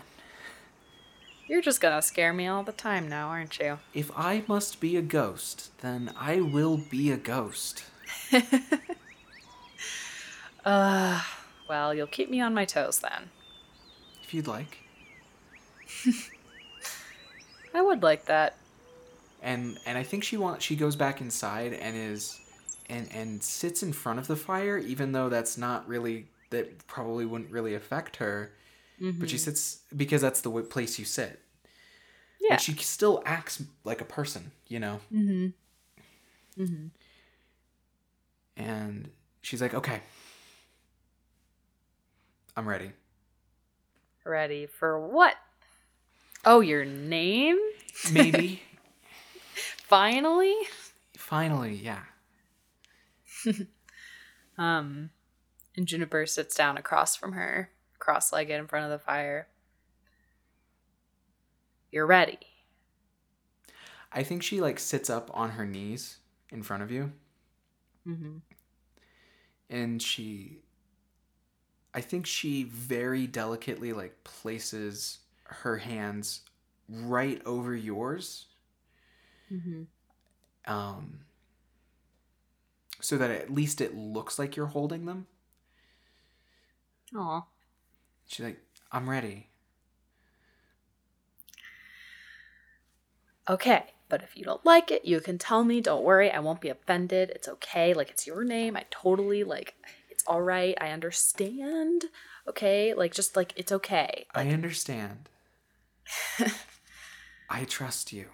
[1.48, 3.78] You're just gonna scare me all the time now, aren't you?
[3.94, 7.84] if i must be a ghost then i will be a ghost
[10.66, 11.22] Uh,
[11.68, 13.30] well, you'll keep me on my toes then.
[14.24, 14.78] if you'd like
[17.76, 18.56] I would like that.
[19.42, 22.40] and and I think she wants she goes back inside and is
[22.90, 27.26] and and sits in front of the fire even though that's not really that probably
[27.26, 28.54] wouldn't really affect her
[29.20, 31.42] but she sits because that's the w- place you sit
[32.40, 32.52] Yeah.
[32.56, 35.48] but she still acts like a person you know Mm-hmm.
[36.64, 36.88] Mm-hmm.
[38.58, 39.10] and
[39.42, 40.02] she's like okay
[42.56, 42.92] I'm ready.
[44.24, 45.34] Ready for what?
[46.46, 47.58] Oh, your name?
[48.12, 48.62] Maybe.
[49.88, 50.54] Finally?
[51.18, 52.04] Finally, yeah.
[54.56, 55.10] Um,
[55.76, 57.70] and Juniper sits down across from her,
[58.00, 59.48] cross legged in front of the fire.
[61.92, 62.40] You're ready.
[64.12, 66.18] I think she like sits up on her knees
[66.50, 67.12] in front of you
[68.08, 68.38] Mm-hmm.
[69.70, 70.60] and she
[71.94, 76.42] I think she very delicately like places her hands
[76.90, 78.48] right over yours
[79.52, 79.84] Mm-hmm.
[80.66, 81.20] um
[83.02, 85.28] so that at least it looks like you're holding them.
[87.16, 87.42] Aw.
[88.28, 88.60] She's like,
[88.92, 89.50] "I'm ready."
[93.50, 95.82] Okay, but if you don't like it, you can tell me.
[95.82, 97.30] Don't worry, I won't be offended.
[97.32, 97.94] It's okay.
[97.94, 98.78] Like, it's your name.
[98.78, 99.76] I totally, like,
[100.10, 100.78] it's all right.
[100.80, 102.06] I understand.
[102.48, 102.94] Okay?
[102.94, 104.28] Like, just, like, it's okay.
[104.34, 105.30] I understand.
[107.50, 108.28] I trust you.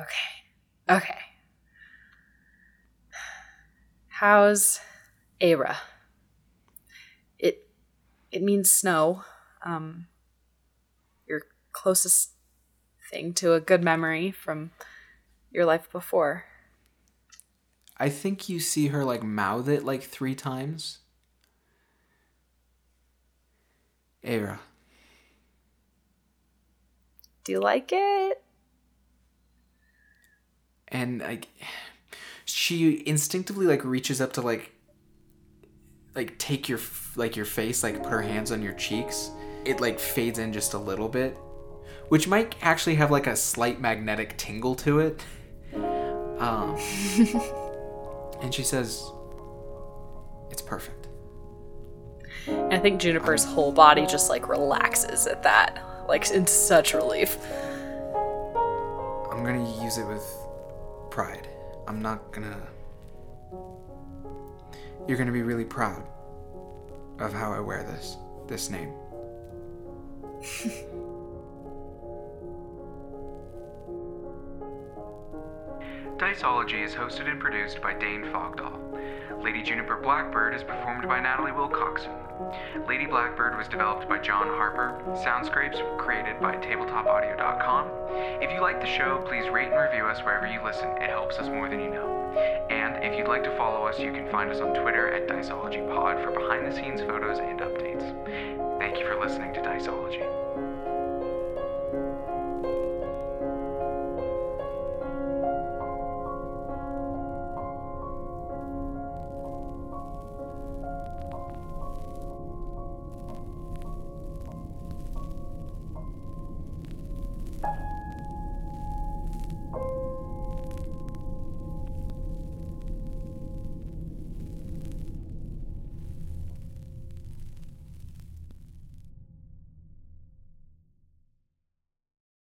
[0.00, 0.96] Okay.
[0.96, 1.18] Okay.
[4.08, 4.80] How's
[5.40, 5.76] Ara?
[8.30, 9.24] It means snow.
[9.64, 10.06] Um
[11.26, 12.30] your closest
[13.10, 14.70] thing to a good memory from
[15.50, 16.44] your life before.
[17.98, 20.98] I think you see her like mouth it like three times.
[24.22, 24.60] Era.
[27.44, 28.42] Do you like it?
[30.88, 31.48] and like
[32.44, 34.72] she instinctively like reaches up to like
[36.16, 36.80] like take your
[37.14, 39.30] like your face like put her hands on your cheeks
[39.64, 41.36] it like fades in just a little bit
[42.08, 45.22] which might actually have like a slight magnetic tingle to it
[46.38, 46.76] um
[48.42, 49.04] and she says
[50.50, 51.06] it's perfect
[52.48, 55.82] I think Juniper's whole body just like relaxes at that.
[56.08, 57.36] Like in such relief.
[59.32, 60.24] i'm gonna use it with
[61.10, 61.48] pride
[61.88, 62.68] i'm not gonna
[65.08, 66.06] you're gonna be really proud
[67.18, 68.92] of how i wear this this name
[76.18, 78.85] Diceology is hosted and produced by Dane Fogdahl.
[79.42, 82.88] Lady Juniper Blackbird is performed by Natalie Wilcoxon.
[82.88, 85.00] Lady Blackbird was developed by John Harper.
[85.24, 87.88] Soundscapes created by tabletopaudio.com.
[88.42, 90.88] If you like the show, please rate and review us wherever you listen.
[91.02, 92.16] It helps us more than you know.
[92.70, 96.22] And if you'd like to follow us, you can find us on Twitter at DiceologyPod
[96.24, 98.78] for behind the scenes photos and updates.
[98.78, 100.45] Thank you for listening to Diceology.